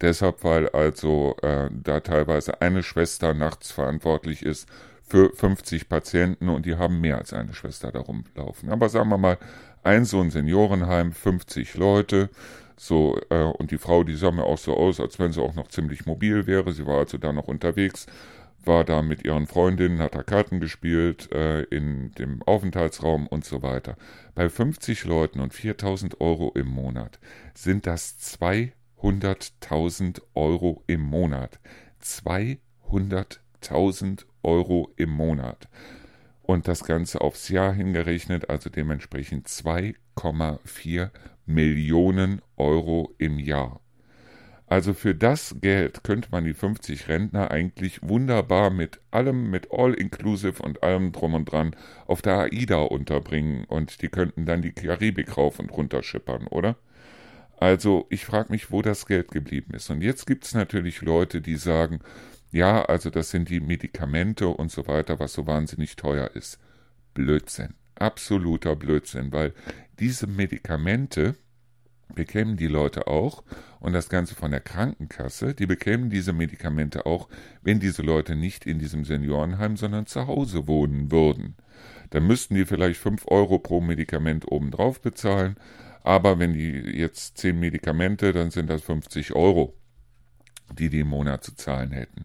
[0.00, 4.68] Deshalb, weil also äh, da teilweise eine Schwester nachts verantwortlich ist
[5.08, 8.70] für 50 Patienten und die haben mehr als eine Schwester da rumlaufen.
[8.70, 9.38] Aber sagen wir mal,
[9.82, 12.30] ein so ein Seniorenheim, 50 Leute,
[12.76, 15.54] so, äh, und die Frau, die sah mir auch so aus, als wenn sie auch
[15.54, 16.72] noch ziemlich mobil wäre.
[16.72, 18.06] Sie war also da noch unterwegs,
[18.64, 23.62] war da mit ihren Freundinnen, hat da Karten gespielt, äh, in dem Aufenthaltsraum und so
[23.62, 23.96] weiter.
[24.34, 27.18] Bei 50 Leuten und 4000 Euro im Monat
[27.54, 31.60] sind das zwei 200.000 Euro im Monat.
[32.02, 33.38] 200.000
[34.42, 35.68] Euro im Monat.
[36.42, 41.10] Und das Ganze aufs Jahr hingerechnet, also dementsprechend 2,4
[41.46, 43.80] Millionen Euro im Jahr.
[44.66, 50.62] Also für das Geld könnte man die 50 Rentner eigentlich wunderbar mit allem, mit All-Inclusive
[50.62, 51.74] und allem drum und dran
[52.06, 56.76] auf der AIDA unterbringen und die könnten dann die Karibik rauf und runter schippern, oder?
[57.56, 59.90] Also ich frage mich, wo das Geld geblieben ist.
[59.90, 62.00] Und jetzt gibt es natürlich Leute, die sagen,
[62.50, 66.58] ja, also das sind die Medikamente und so weiter, was so wahnsinnig teuer ist.
[67.14, 69.52] Blödsinn, absoluter Blödsinn, weil
[69.98, 71.34] diese Medikamente
[72.14, 73.44] bekämen die Leute auch
[73.80, 77.28] und das Ganze von der Krankenkasse, die bekämen diese Medikamente auch,
[77.62, 81.56] wenn diese Leute nicht in diesem Seniorenheim, sondern zu Hause wohnen würden.
[82.10, 85.56] Dann müssten die vielleicht fünf Euro pro Medikament obendrauf bezahlen,
[86.02, 89.74] aber wenn die jetzt zehn Medikamente, dann sind das 50 Euro,
[90.74, 92.24] die die im Monat zu zahlen hätten.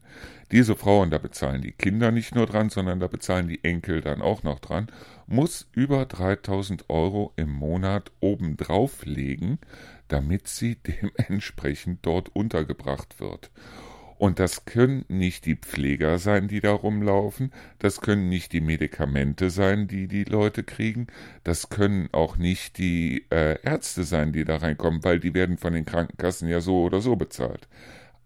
[0.51, 4.21] Diese Frauen, da bezahlen die Kinder nicht nur dran, sondern da bezahlen die Enkel dann
[4.21, 4.87] auch noch dran,
[5.25, 9.59] muss über 3000 Euro im Monat obendrauf legen,
[10.07, 10.75] damit sie
[11.27, 13.49] dementsprechend dort untergebracht wird.
[14.23, 19.49] Und das können nicht die Pfleger sein, die da rumlaufen, das können nicht die Medikamente
[19.49, 21.07] sein, die die Leute kriegen,
[21.43, 25.73] das können auch nicht die äh, Ärzte sein, die da reinkommen, weil die werden von
[25.73, 27.67] den Krankenkassen ja so oder so bezahlt.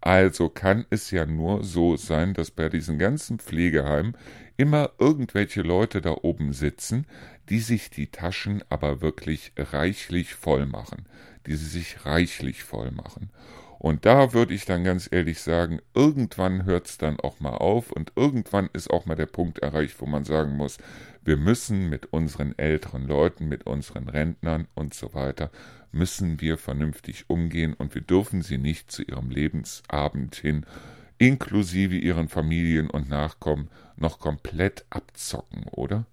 [0.00, 4.16] Also kann es ja nur so sein, dass bei diesen ganzen Pflegeheimen
[4.56, 7.06] immer irgendwelche Leute da oben sitzen,
[7.48, 11.06] die sich die Taschen aber wirklich reichlich voll machen,
[11.46, 13.30] die sie sich reichlich voll machen.
[13.78, 17.92] Und da würde ich dann ganz ehrlich sagen, irgendwann hört es dann auch mal auf
[17.92, 20.78] und irgendwann ist auch mal der Punkt erreicht, wo man sagen muss,
[21.22, 25.50] wir müssen mit unseren älteren Leuten, mit unseren Rentnern und so weiter,
[25.92, 30.66] müssen wir vernünftig umgehen und wir dürfen sie nicht zu ihrem Lebensabend hin,
[31.18, 36.06] inklusive ihren Familien und Nachkommen, noch komplett abzocken, oder?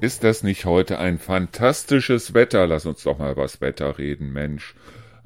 [0.00, 2.66] Ist das nicht heute ein fantastisches Wetter?
[2.66, 4.74] Lass uns doch mal über das Wetter reden, Mensch.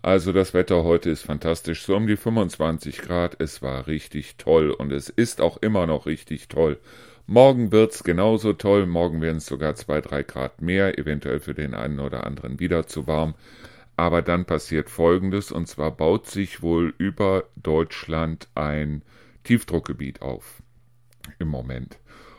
[0.04, 3.40] Also das Wetter heute ist fantastisch, so um die 25 Grad.
[3.40, 6.78] Es war richtig toll und es ist auch immer noch richtig toll.
[7.26, 11.72] Morgen wird's genauso toll, morgen werden es sogar zwei, drei Grad mehr, eventuell für den
[11.72, 13.32] einen oder anderen wieder zu warm.
[13.96, 19.00] Aber dann passiert Folgendes, und zwar baut sich wohl über Deutschland ein
[19.44, 20.62] Tiefdruckgebiet auf.
[21.38, 21.96] Im Moment.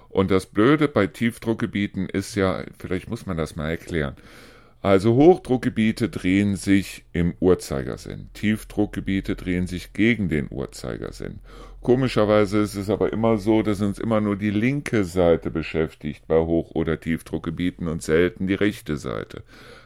[0.10, 4.16] Und das Blöde bei Tiefdruckgebieten ist ja, vielleicht muss man das mal erklären.
[4.86, 8.30] Also Hochdruckgebiete drehen sich im Uhrzeigersinn.
[8.36, 11.40] Tiefdruckgebiete drehen sich gegen den Uhrzeigersinn.
[11.82, 16.38] Komischerweise ist es aber immer so, dass uns immer nur die linke Seite beschäftigt bei
[16.38, 19.42] Hoch- oder Tiefdruckgebieten und selten die rechte Seite.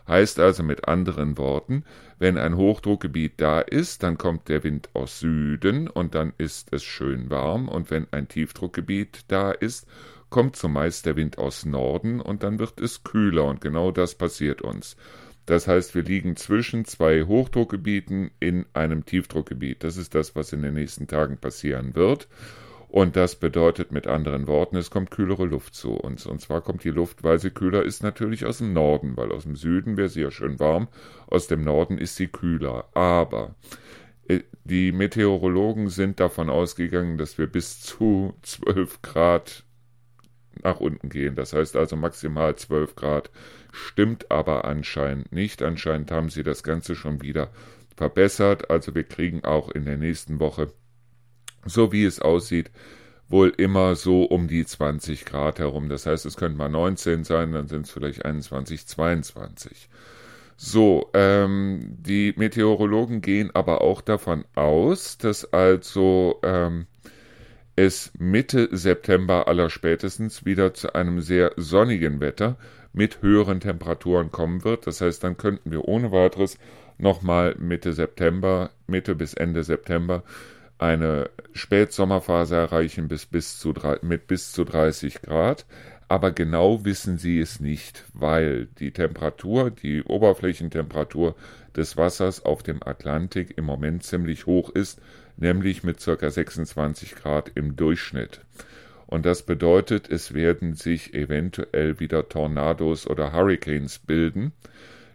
[0.06, 1.86] Heißt also mit anderen Worten,
[2.18, 6.84] wenn ein Hochdruckgebiet da ist, dann kommt der Wind aus Süden und dann ist es
[6.84, 9.88] schön warm und wenn ein Tiefdruckgebiet da ist,
[10.30, 14.62] kommt zumeist der Wind aus Norden und dann wird es kühler und genau das passiert
[14.62, 14.96] uns.
[15.46, 19.84] Das heißt, wir liegen zwischen zwei Hochdruckgebieten in einem Tiefdruckgebiet.
[19.84, 22.28] Das ist das, was in den nächsten Tagen passieren wird.
[22.88, 26.26] Und das bedeutet mit anderen Worten, es kommt kühlere Luft zu uns.
[26.26, 29.44] Und zwar kommt die Luft, weil sie kühler ist, natürlich aus dem Norden, weil aus
[29.44, 30.88] dem Süden wäre sie ja schön warm,
[31.28, 32.88] aus dem Norden ist sie kühler.
[32.94, 33.56] Aber
[34.28, 39.64] äh, die Meteorologen sind davon ausgegangen, dass wir bis zu 12 Grad
[40.64, 41.36] nach unten gehen.
[41.36, 43.32] Das heißt also maximal 12 Grad.
[43.72, 45.62] Stimmt aber anscheinend nicht.
[45.62, 47.50] Anscheinend haben sie das Ganze schon wieder
[47.96, 48.70] verbessert.
[48.70, 50.72] Also wir kriegen auch in der nächsten Woche,
[51.66, 52.72] so wie es aussieht,
[53.28, 55.90] wohl immer so um die 20 Grad herum.
[55.90, 59.90] Das heißt, es könnte mal 19 sein, dann sind es vielleicht 21, 22.
[60.58, 66.88] So, ähm, die Meteorologen gehen aber auch davon aus, dass also ähm,
[67.80, 72.58] es Mitte September allerspätestens wieder zu einem sehr sonnigen Wetter
[72.92, 74.86] mit höheren Temperaturen kommen wird.
[74.86, 76.58] Das heißt, dann könnten wir ohne weiteres
[76.98, 80.24] nochmal Mitte September, Mitte bis Ende September
[80.78, 85.66] eine Spätsommerphase erreichen bis, bis zu, mit bis zu 30 Grad.
[86.10, 91.36] Aber genau wissen sie es nicht, weil die Temperatur, die Oberflächentemperatur
[91.76, 95.02] des Wassers auf dem Atlantik im Moment ziemlich hoch ist,
[95.38, 96.30] nämlich mit ca.
[96.30, 98.42] 26 Grad im Durchschnitt.
[99.08, 104.52] Und das bedeutet, es werden sich eventuell wieder Tornados oder Hurricanes bilden,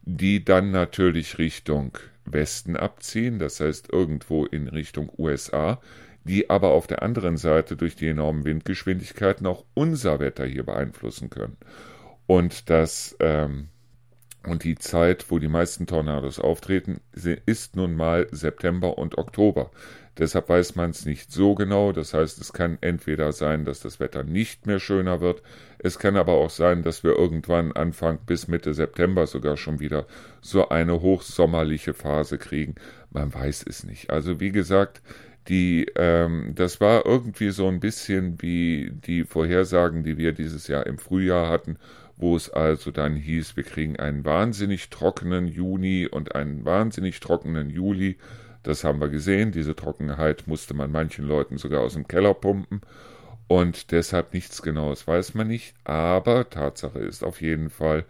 [0.02, 5.80] die dann natürlich Richtung Westen abziehen, das heißt irgendwo in Richtung USA,
[6.24, 11.30] die aber auf der anderen Seite durch die enormen Windgeschwindigkeiten auch unser Wetter hier beeinflussen
[11.30, 11.56] können.
[12.26, 13.68] Und das ähm,
[14.46, 17.00] und die Zeit, wo die meisten Tornados auftreten,
[17.46, 19.70] ist nun mal September und Oktober.
[20.16, 21.92] Deshalb weiß man es nicht so genau.
[21.92, 25.42] Das heißt, es kann entweder sein, dass das Wetter nicht mehr schöner wird.
[25.78, 30.06] Es kann aber auch sein, dass wir irgendwann Anfang bis Mitte September sogar schon wieder
[30.40, 32.76] so eine hochsommerliche Phase kriegen.
[33.10, 34.10] Man weiß es nicht.
[34.10, 35.02] Also wie gesagt,
[35.48, 40.86] die, ähm, das war irgendwie so ein bisschen wie die Vorhersagen, die wir dieses Jahr
[40.86, 41.76] im Frühjahr hatten,
[42.16, 47.70] wo es also dann hieß, wir kriegen einen wahnsinnig trockenen Juni und einen wahnsinnig trockenen
[47.70, 48.16] Juli
[48.64, 49.52] das haben wir gesehen.
[49.52, 52.80] Diese Trockenheit musste man manchen Leuten sogar aus dem Keller pumpen.
[53.46, 55.74] Und deshalb nichts Genaues weiß man nicht.
[55.84, 58.06] Aber Tatsache ist auf jeden Fall,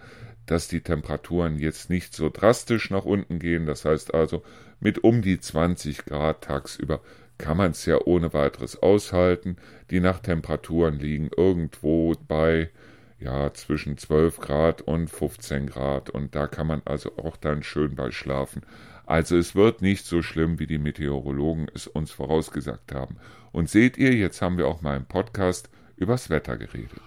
[0.47, 3.67] dass die Temperaturen jetzt nicht so drastisch nach unten gehen.
[3.67, 4.45] Das heißt also,
[4.79, 7.01] mit um die 20 Grad tagsüber
[7.37, 9.57] kann man es ja ohne weiteres aushalten.
[9.91, 12.71] Die Nachttemperaturen liegen irgendwo bei
[13.19, 17.95] ja zwischen 12 Grad und 15 Grad und da kann man also auch dann schön
[17.95, 18.63] bei schlafen.
[19.07, 23.17] Also es wird nicht so schlimm, wie die Meteorologen es uns vorausgesagt haben.
[23.53, 27.03] Und seht ihr, jetzt haben wir auch mal im Podcast übers Wetter geredet.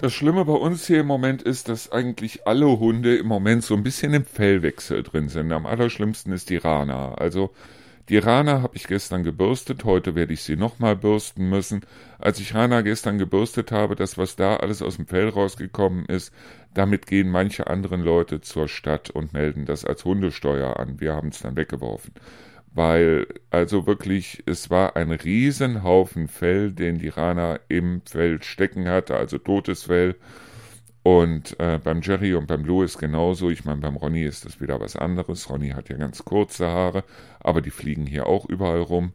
[0.00, 3.74] Das Schlimme bei uns hier im Moment ist, dass eigentlich alle Hunde im Moment so
[3.74, 5.52] ein bisschen im Fellwechsel drin sind.
[5.52, 7.16] Am allerschlimmsten ist die Rana.
[7.16, 7.50] Also
[8.08, 11.82] die Rana habe ich gestern gebürstet, heute werde ich sie nochmal bürsten müssen.
[12.18, 16.32] Als ich Rana gestern gebürstet habe, das, was da alles aus dem Fell rausgekommen ist,
[16.72, 20.98] damit gehen manche anderen Leute zur Stadt und melden das als Hundesteuer an.
[20.98, 22.14] Wir haben es dann weggeworfen.
[22.72, 29.16] Weil, also wirklich, es war ein Riesenhaufen Fell, den die Rana im Fell stecken hatte,
[29.16, 30.16] also totes Fell.
[31.02, 33.50] Und äh, beim Jerry und beim Louis genauso.
[33.50, 35.48] Ich meine, beim Ronny ist das wieder was anderes.
[35.48, 37.04] Ronny hat ja ganz kurze Haare,
[37.40, 39.12] aber die fliegen hier auch überall rum.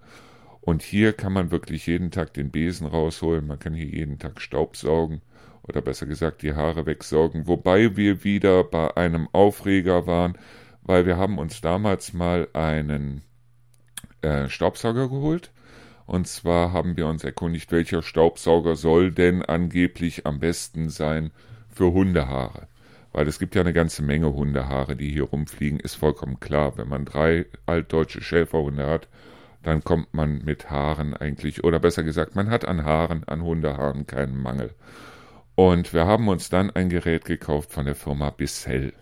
[0.61, 3.45] Und hier kann man wirklich jeden Tag den Besen rausholen.
[3.45, 5.21] Man kann hier jeden Tag Staub saugen
[5.61, 7.47] oder besser gesagt die Haare wegsaugen.
[7.47, 10.37] Wobei wir wieder bei einem Aufreger waren,
[10.81, 13.21] weil wir haben uns damals mal einen
[14.25, 15.51] äh, Staubsauger geholt.
[16.07, 21.31] Und zwar haben wir uns erkundigt, welcher Staubsauger soll denn angeblich am besten sein
[21.69, 22.67] für Hundehaare.
[23.11, 26.77] Weil es gibt ja eine ganze Menge Hundehaare, die hier rumfliegen, ist vollkommen klar.
[26.77, 29.07] Wenn man drei altdeutsche Schäferhunde hat,
[29.63, 34.05] dann kommt man mit Haaren eigentlich, oder besser gesagt, man hat an Haaren, an Hundehaaren
[34.05, 34.75] keinen Mangel.
[35.55, 38.93] Und wir haben uns dann ein Gerät gekauft von der Firma Bissell.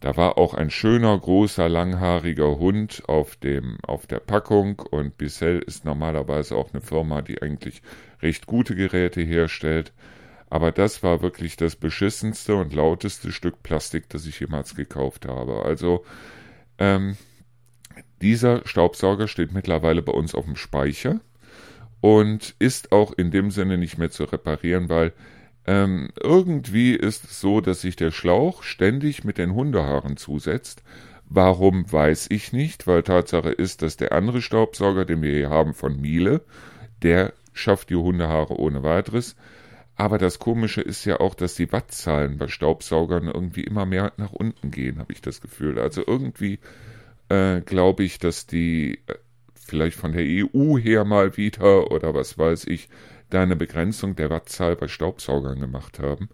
[0.00, 5.60] Da war auch ein schöner, großer, langhaariger Hund auf, dem, auf der Packung und Bissell
[5.60, 7.82] ist normalerweise auch eine Firma, die eigentlich
[8.20, 9.92] recht gute Geräte herstellt.
[10.48, 15.64] Aber das war wirklich das beschissenste und lauteste Stück Plastik, das ich jemals gekauft habe.
[15.64, 16.04] Also,
[16.78, 17.16] ähm,
[18.22, 21.20] dieser Staubsauger steht mittlerweile bei uns auf dem Speicher
[22.00, 25.12] und ist auch in dem Sinne nicht mehr zu reparieren, weil
[25.66, 30.82] ähm, irgendwie ist es so, dass sich der Schlauch ständig mit den Hundehaaren zusetzt.
[31.28, 35.74] Warum weiß ich nicht, weil Tatsache ist, dass der andere Staubsauger, den wir hier haben
[35.74, 36.42] von Miele,
[37.02, 39.34] der schafft die Hundehaare ohne weiteres.
[39.96, 44.32] Aber das Komische ist ja auch, dass die Wattzahlen bei Staubsaugern irgendwie immer mehr nach
[44.32, 45.80] unten gehen, habe ich das Gefühl.
[45.80, 46.60] Also irgendwie
[47.28, 49.14] äh, glaube ich, dass die äh,
[49.54, 52.88] vielleicht von der EU her mal wieder oder was weiß ich,
[53.30, 56.28] da eine Begrenzung der Wattzahl bei Staubsaugern gemacht haben.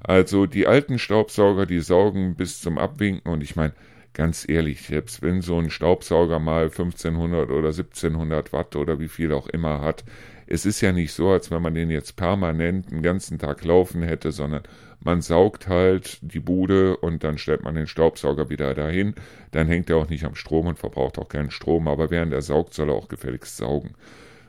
[0.00, 3.72] Also die alten Staubsauger, die saugen bis zum Abwinken und ich meine,
[4.14, 9.32] ganz ehrlich, selbst wenn so ein Staubsauger mal 1500 oder 1700 Watt oder wie viel
[9.32, 10.04] auch immer hat,
[10.46, 14.02] es ist ja nicht so, als wenn man den jetzt permanent den ganzen Tag laufen
[14.02, 14.62] hätte, sondern
[15.00, 19.14] man saugt halt die Bude und dann stellt man den Staubsauger wieder dahin.
[19.50, 22.42] Dann hängt er auch nicht am Strom und verbraucht auch keinen Strom, aber während er
[22.42, 23.94] saugt, soll er auch gefälligst saugen.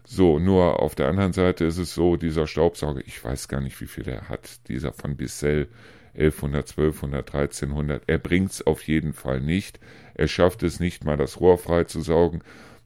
[0.06, 3.80] So, nur auf der anderen Seite ist es so, dieser Staubsauger, ich weiß gar nicht,
[3.80, 5.70] wie viel er hat, dieser von Bissell,
[6.16, 9.80] 1100, 1200, 1300, er bringt's auf jeden Fall nicht.
[10.14, 12.41] Er schafft es nicht mal, das Rohr frei zu saugen.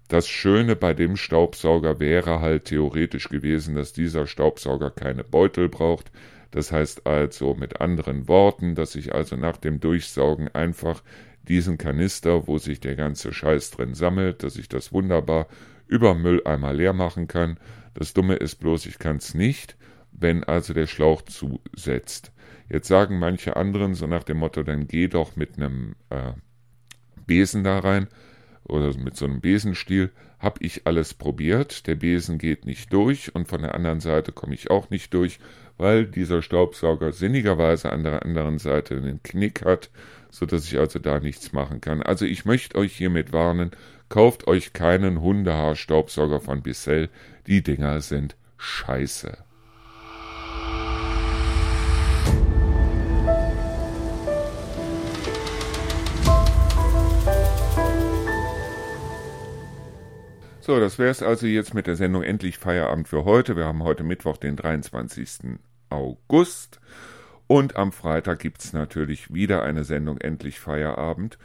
[0.07, 6.11] Das Schöne bei dem Staubsauger wäre halt theoretisch gewesen, dass dieser Staubsauger keine Beutel braucht.
[6.51, 11.03] Das heißt also mit anderen Worten, dass ich also nach dem Durchsaugen einfach
[11.49, 15.47] diesen Kanister, wo sich der ganze Scheiß drin sammelt, dass ich das wunderbar
[15.87, 17.59] über Mülleimer leer machen kann.
[17.93, 19.77] Das Dumme ist bloß, ich kann es nicht,
[20.11, 22.31] wenn also der Schlauch zusetzt.
[22.69, 26.33] Jetzt sagen manche anderen so nach dem Motto, dann geh doch mit einem äh,
[27.25, 28.07] Besen da rein
[28.63, 30.11] oder mit so einem Besenstiel.
[30.39, 31.87] Hab ich alles probiert.
[31.87, 35.39] Der Besen geht nicht durch und von der anderen Seite komme ich auch nicht durch,
[35.77, 39.89] weil dieser Staubsauger sinnigerweise an der anderen Seite einen Knick hat,
[40.29, 42.03] so dass ich also da nichts machen kann.
[42.03, 43.71] Also ich möchte euch hiermit warnen,
[44.09, 47.09] Kauft euch keinen Hundehaarstaubsauger von Bissell.
[47.45, 49.37] Die Dinger sind scheiße.
[60.61, 63.55] So, das wäre es also jetzt mit der Sendung Endlich Feierabend für heute.
[63.55, 65.59] Wir haben heute Mittwoch, den 23.
[65.89, 66.79] August.
[67.47, 71.37] Und am Freitag gibt es natürlich wieder eine Sendung Endlich Feierabend.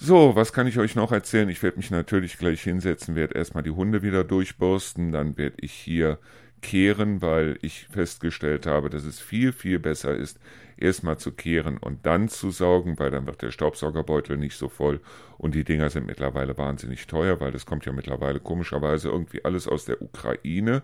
[0.00, 1.48] So, was kann ich euch noch erzählen?
[1.48, 5.72] Ich werde mich natürlich gleich hinsetzen, werde erstmal die Hunde wieder durchbürsten, dann werde ich
[5.72, 6.18] hier
[6.62, 10.38] kehren, weil ich festgestellt habe, dass es viel, viel besser ist,
[10.76, 15.00] erstmal zu kehren und dann zu saugen, weil dann wird der Staubsaugerbeutel nicht so voll
[15.36, 19.66] und die Dinger sind mittlerweile wahnsinnig teuer, weil das kommt ja mittlerweile komischerweise irgendwie alles
[19.66, 20.82] aus der Ukraine.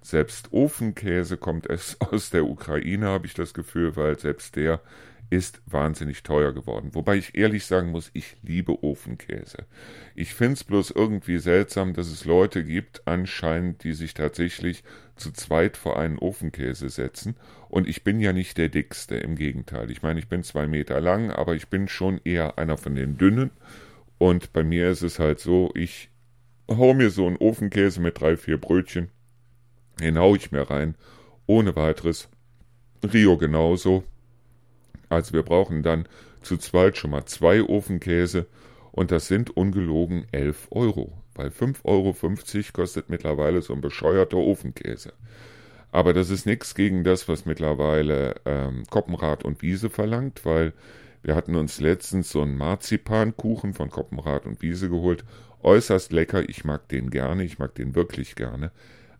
[0.00, 4.80] Selbst Ofenkäse kommt es aus der Ukraine, habe ich das Gefühl, weil selbst der
[5.30, 6.90] ist wahnsinnig teuer geworden.
[6.92, 9.66] Wobei ich ehrlich sagen muss, ich liebe Ofenkäse.
[10.14, 14.84] Ich finde es bloß irgendwie seltsam, dass es Leute gibt, anscheinend, die sich tatsächlich
[15.16, 17.36] zu zweit vor einen Ofenkäse setzen.
[17.68, 19.90] Und ich bin ja nicht der dickste, im Gegenteil.
[19.90, 23.18] Ich meine, ich bin zwei Meter lang, aber ich bin schon eher einer von den
[23.18, 23.50] dünnen.
[24.18, 26.10] Und bei mir ist es halt so, ich
[26.68, 29.10] hau mir so einen Ofenkäse mit drei, vier Brötchen,
[30.00, 30.94] den hau ich mir rein,
[31.46, 32.28] ohne weiteres.
[33.02, 34.04] Rio genauso.
[35.14, 36.06] Also wir brauchen dann
[36.42, 38.46] zu zweit schon mal zwei Ofenkäse
[38.92, 42.14] und das sind ungelogen 11 Euro, weil 5,50 Euro
[42.72, 45.12] kostet mittlerweile so ein bescheuerter Ofenkäse.
[45.90, 50.72] Aber das ist nichts gegen das, was mittlerweile ähm, Koppenrad und Wiese verlangt, weil
[51.22, 55.24] wir hatten uns letztens so einen Marzipankuchen von Koppenrad und Wiese geholt.
[55.62, 58.72] Äußerst lecker, ich mag den gerne, ich mag den wirklich gerne.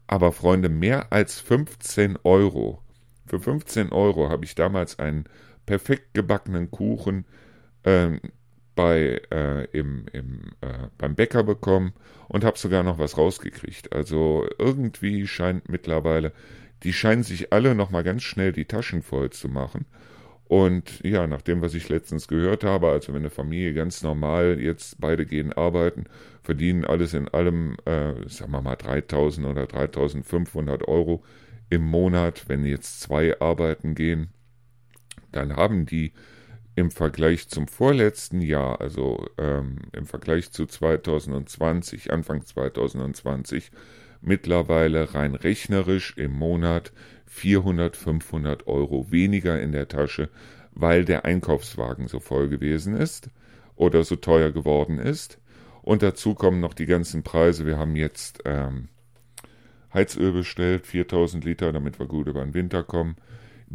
[0.07, 2.83] Aber Freunde, mehr als 15 Euro.
[3.27, 5.25] Für 15 Euro habe ich damals einen
[5.67, 7.25] perfekt gebackenen Kuchen
[7.85, 8.21] ähm,
[8.75, 11.93] bei, äh, im, im, äh, beim Bäcker bekommen
[12.29, 13.93] und habe sogar noch was rausgekriegt.
[13.93, 16.33] Also irgendwie scheint mittlerweile,
[16.83, 19.87] die scheinen sich alle noch mal ganz schnell die Taschen voll zu machen.
[20.47, 24.61] Und ja, nach dem, was ich letztens gehört habe, also wenn eine Familie ganz normal
[24.61, 26.05] jetzt beide gehen arbeiten,
[26.43, 31.25] verdienen alles in allem, äh, sagen wir mal 3000 oder 3500 Euro
[31.71, 34.34] im Monat, wenn jetzt zwei arbeiten gehen
[35.37, 36.13] dann haben die
[36.77, 43.71] im Vergleich zum vorletzten Jahr, also ähm, im Vergleich zu 2020, Anfang 2020,
[44.21, 46.93] mittlerweile rein rechnerisch im Monat
[47.27, 50.31] 400, 500 Euro weniger in der Tasche,
[50.73, 53.29] weil der Einkaufswagen so voll gewesen ist
[53.77, 55.39] oder so teuer geworden ist.
[55.83, 57.67] Und dazu kommen noch die ganzen Preise.
[57.67, 58.89] Wir haben jetzt ähm,
[59.93, 63.17] Heizöl bestellt, 4000 Liter, damit wir gut über den Winter kommen.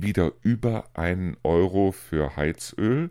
[0.01, 3.09] Wieder über einen Euro für Heizöl.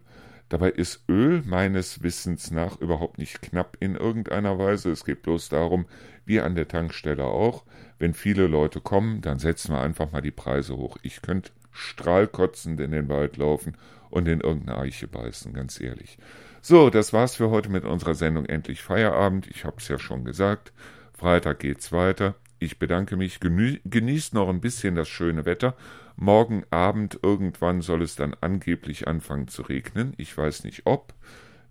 [0.49, 4.91] Dabei ist Öl meines Wissens nach überhaupt nicht knapp in irgendeiner Weise.
[4.91, 5.84] Es geht bloß darum,
[6.24, 7.64] wie an der Tankstelle auch,
[7.99, 10.97] wenn viele Leute kommen, dann setzen wir einfach mal die Preise hoch.
[11.03, 13.76] Ich könnte strahlkotzend in den Wald laufen
[14.09, 16.16] und in irgendeine Eiche beißen, ganz ehrlich.
[16.62, 19.47] So, das war's für heute mit unserer Sendung Endlich Feierabend.
[19.49, 20.72] Ich hab's ja schon gesagt.
[21.12, 22.34] Freitag geht's weiter.
[22.59, 23.41] Ich bedanke mich.
[23.41, 25.76] Genießt noch ein bisschen das schöne Wetter.
[26.21, 30.14] Morgen Abend irgendwann soll es dann angeblich anfangen zu regnen.
[30.16, 31.14] Ich weiß nicht ob.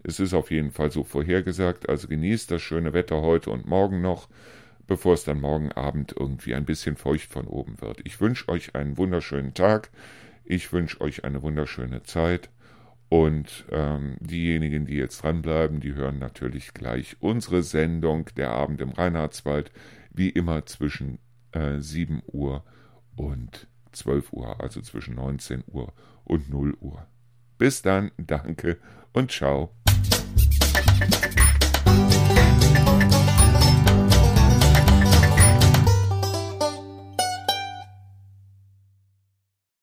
[0.04, 1.90] Es ist auf jeden Fall so vorhergesagt.
[1.90, 4.30] Also genießt das schöne Wetter heute und morgen noch,
[4.88, 8.00] bevor es dann morgen Abend irgendwie ein bisschen feucht von oben wird.
[8.06, 9.90] Ich wünsche euch einen wunderschönen Tag.
[10.46, 12.50] Ich wünsche euch eine wunderschöne Zeit.
[13.10, 18.92] Und ähm, diejenigen, die jetzt dranbleiben, die hören natürlich gleich unsere Sendung Der Abend im
[18.92, 19.74] Reinhardswald,
[20.10, 21.20] wie immer zwischen
[21.52, 22.64] äh, 7 Uhr
[23.18, 27.08] und 12 Uhr, also zwischen 19 Uhr und 0 Uhr.
[27.58, 28.78] Bis dann, danke
[29.14, 29.72] und ciao.